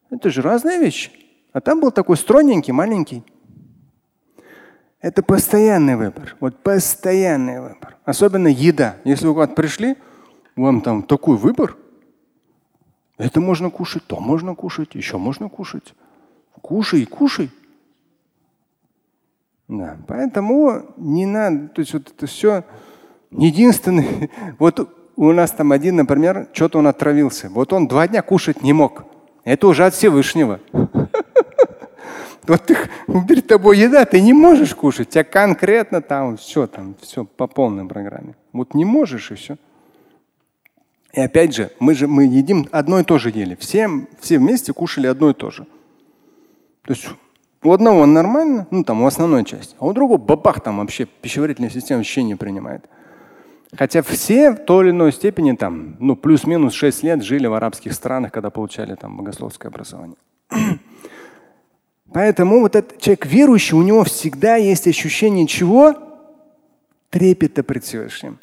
Это 0.09 0.29
же 0.29 0.41
разные 0.41 0.79
вещи. 0.79 1.11
А 1.53 1.61
там 1.61 1.79
был 1.79 1.91
такой 1.91 2.17
стройненький, 2.17 2.73
маленький. 2.73 3.23
Это 5.01 5.21
постоянный 5.21 5.95
выбор. 5.95 6.35
Вот 6.39 6.63
постоянный 6.63 7.61
выбор. 7.61 7.97
Особенно 8.05 8.47
еда. 8.47 8.97
Если 9.03 9.27
вы 9.27 9.33
куда-то 9.33 9.53
пришли, 9.53 9.95
вам 10.55 10.81
там 10.81 11.03
такой 11.03 11.37
выбор. 11.37 11.77
Это 13.23 13.39
можно 13.39 13.69
кушать, 13.69 14.03
то 14.05 14.19
можно 14.19 14.53
кушать, 14.53 14.95
еще 14.95 15.17
можно 15.17 15.47
кушать. 15.47 15.93
Кушай, 16.61 17.05
кушай. 17.05 17.49
Да, 19.69 19.97
поэтому 20.07 20.93
не 20.97 21.25
надо, 21.25 21.69
то 21.69 21.79
есть 21.79 21.93
вот 21.93 22.11
это 22.13 22.27
все 22.27 22.65
единственный. 23.31 24.29
Вот 24.59 24.89
у 25.15 25.31
нас 25.31 25.51
там 25.51 25.71
один, 25.71 25.95
например, 25.95 26.49
что-то 26.51 26.79
он 26.79 26.87
отравился. 26.87 27.47
Вот 27.49 27.71
он 27.71 27.87
два 27.87 28.09
дня 28.09 28.21
кушать 28.21 28.61
не 28.61 28.73
мог. 28.73 29.05
Это 29.45 29.67
уже 29.67 29.85
от 29.85 29.93
Всевышнего. 29.93 30.59
Вот 32.45 32.69
перед 33.29 33.47
тобой 33.47 33.77
еда, 33.77 34.03
ты 34.03 34.19
не 34.19 34.33
можешь 34.33 34.75
кушать. 34.75 35.11
Тебя 35.11 35.23
конкретно 35.23 36.01
там 36.01 36.35
все, 36.35 36.67
там 36.67 36.93
все 36.99 37.23
по 37.23 37.47
полной 37.47 37.85
программе. 37.85 38.35
Вот 38.51 38.73
не 38.73 38.83
можешь 38.83 39.31
и 39.31 39.35
все. 39.35 39.55
И 41.13 41.21
опять 41.21 41.55
же, 41.55 41.71
мы 41.79 41.93
же 41.93 42.07
мы 42.07 42.25
едим 42.25 42.67
одно 42.71 42.99
и 42.99 43.03
то 43.03 43.19
же 43.19 43.29
ели. 43.29 43.55
Все, 43.55 43.87
все 44.19 44.39
вместе 44.39 44.73
кушали 44.73 45.07
одно 45.07 45.29
и 45.29 45.33
то 45.33 45.51
же. 45.51 45.65
То 46.81 46.93
есть 46.93 47.07
у 47.61 47.71
одного 47.71 48.05
нормально, 48.05 48.67
ну 48.71 48.83
там 48.83 49.03
у 49.03 49.05
основной 49.05 49.45
части, 49.45 49.75
а 49.79 49.85
у 49.85 49.93
другого 49.93 50.17
бабах 50.17 50.61
там 50.61 50.79
вообще 50.79 51.05
пищеварительная 51.05 51.69
система 51.69 51.99
вообще 51.99 52.23
не 52.23 52.35
принимает. 52.35 52.89
Хотя 53.75 54.01
все 54.01 54.51
в 54.51 54.65
той 54.65 54.85
или 54.85 54.91
иной 54.91 55.13
степени 55.13 55.55
там, 55.55 55.95
ну 55.99 56.15
плюс-минус 56.15 56.73
6 56.73 57.03
лет 57.03 57.23
жили 57.23 57.47
в 57.47 57.53
арабских 57.53 57.93
странах, 57.93 58.31
когда 58.31 58.49
получали 58.49 58.95
там 58.95 59.17
богословское 59.17 59.69
образование. 59.69 60.17
Поэтому 62.11 62.59
вот 62.59 62.75
этот 62.75 62.99
человек 62.99 63.25
верующий, 63.25 63.75
у 63.75 63.81
него 63.81 64.03
всегда 64.03 64.55
есть 64.55 64.87
ощущение 64.87 65.47
чего? 65.47 65.95
Трепета 67.09 67.63
пред 67.63 67.83
Всевышним. 67.83 68.39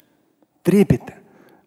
Трепета. 0.63 1.13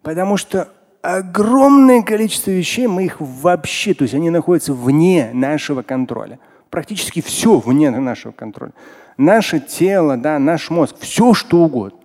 Потому 0.03 0.37
что 0.37 0.69
огромное 1.05 2.01
количество 2.01 2.51
вещей, 2.51 2.87
мы 2.87 3.05
их 3.05 3.17
вообще, 3.19 3.93
то 3.93 4.03
есть 4.03 4.13
они 4.15 4.29
находятся 4.29 4.73
вне 4.73 5.29
нашего 5.33 5.81
контроля. 5.83 6.39
Практически 6.69 7.21
все 7.21 7.59
вне 7.59 7.91
нашего 7.91 8.31
контроля. 8.31 8.73
Наше 9.17 9.59
тело, 9.59 10.17
да, 10.17 10.39
наш 10.39 10.69
мозг, 10.69 10.95
все 10.99 11.33
что 11.33 11.59
угодно. 11.59 11.99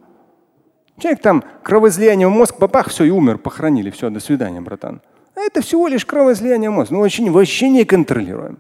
Человек 0.99 1.23
там 1.23 1.43
кровоизлияние 1.63 2.29
в 2.29 2.31
мозг, 2.31 2.59
бабах, 2.59 2.91
все, 2.91 3.05
и 3.05 3.11
умер, 3.11 3.39
похоронили, 3.39 3.91
все, 3.91 4.11
до 4.11 4.21
свидания, 4.21 4.61
братан. 4.61 5.01
А 5.35 5.41
это 5.41 5.63
всего 5.63 5.89
лишь 5.89 6.05
кровоизлияние 6.05 6.71
в 6.71 6.75
мозг. 6.75 6.91
Ну, 6.91 7.01
очень, 7.01 7.31
вообще 7.31 7.71
не 7.71 7.85
контролируем. 7.85 8.59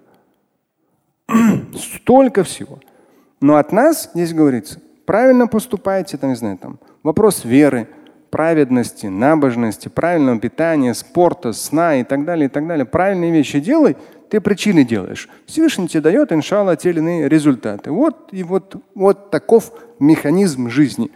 Столько 1.77 2.45
всего. 2.45 2.81
Но 3.41 3.57
от 3.57 3.73
нас 3.73 4.11
здесь 4.15 4.33
говорится, 4.33 4.81
правильно 5.05 5.47
поступайте, 5.47 6.17
там, 6.17 6.31
не 6.31 6.37
знаю, 6.37 6.57
там, 6.57 6.79
вопрос 7.03 7.45
веры, 7.45 7.89
праведности, 8.31 9.07
набожности, 9.07 9.89
правильного 9.89 10.39
питания, 10.39 10.95
спорта, 10.95 11.53
сна 11.53 11.97
и 11.97 12.05
так 12.05 12.25
далее, 12.25 12.47
и 12.47 12.49
так 12.49 12.67
далее. 12.67 12.85
Правильные 12.85 13.33
вещи 13.33 13.61
делай, 13.61 13.97
ты 14.31 14.41
причины 14.41 14.85
делаешь. 14.85 15.29
Всевышний 15.47 15.89
тебе 15.89 16.03
дает, 16.03 16.33
иншалла, 16.33 16.77
те 16.77 16.91
или 16.91 16.99
иные 16.99 17.29
результаты. 17.29 17.91
Вот 17.91 18.29
и 18.33 18.43
вот, 18.43 18.77
вот 18.95 19.31
таков 19.31 19.73
механизм 19.99 20.71
жизни. 20.71 21.11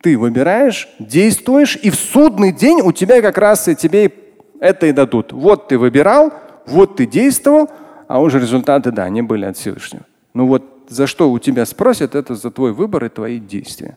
Ты 0.00 0.16
выбираешь, 0.16 0.88
действуешь, 0.98 1.76
и 1.80 1.90
в 1.90 1.96
судный 1.96 2.52
день 2.52 2.80
у 2.80 2.92
тебя 2.92 3.20
как 3.20 3.38
раз 3.38 3.68
и 3.68 3.76
тебе 3.76 4.12
это 4.60 4.86
и 4.86 4.92
дадут. 4.92 5.32
Вот 5.32 5.68
ты 5.68 5.78
выбирал, 5.78 6.32
вот 6.66 6.96
ты 6.96 7.06
действовал, 7.06 7.68
а 8.06 8.20
уже 8.20 8.38
результаты, 8.38 8.92
да, 8.92 9.04
они 9.04 9.22
были 9.22 9.44
от 9.44 9.56
Всевышнего. 9.56 10.04
Ну 10.34 10.46
вот 10.46 10.64
за 10.88 11.06
что 11.06 11.30
у 11.30 11.38
тебя 11.38 11.66
спросят, 11.66 12.14
это 12.14 12.34
за 12.34 12.50
твой 12.50 12.72
выбор 12.72 13.04
и 13.04 13.08
твои 13.08 13.38
действия. 13.38 13.96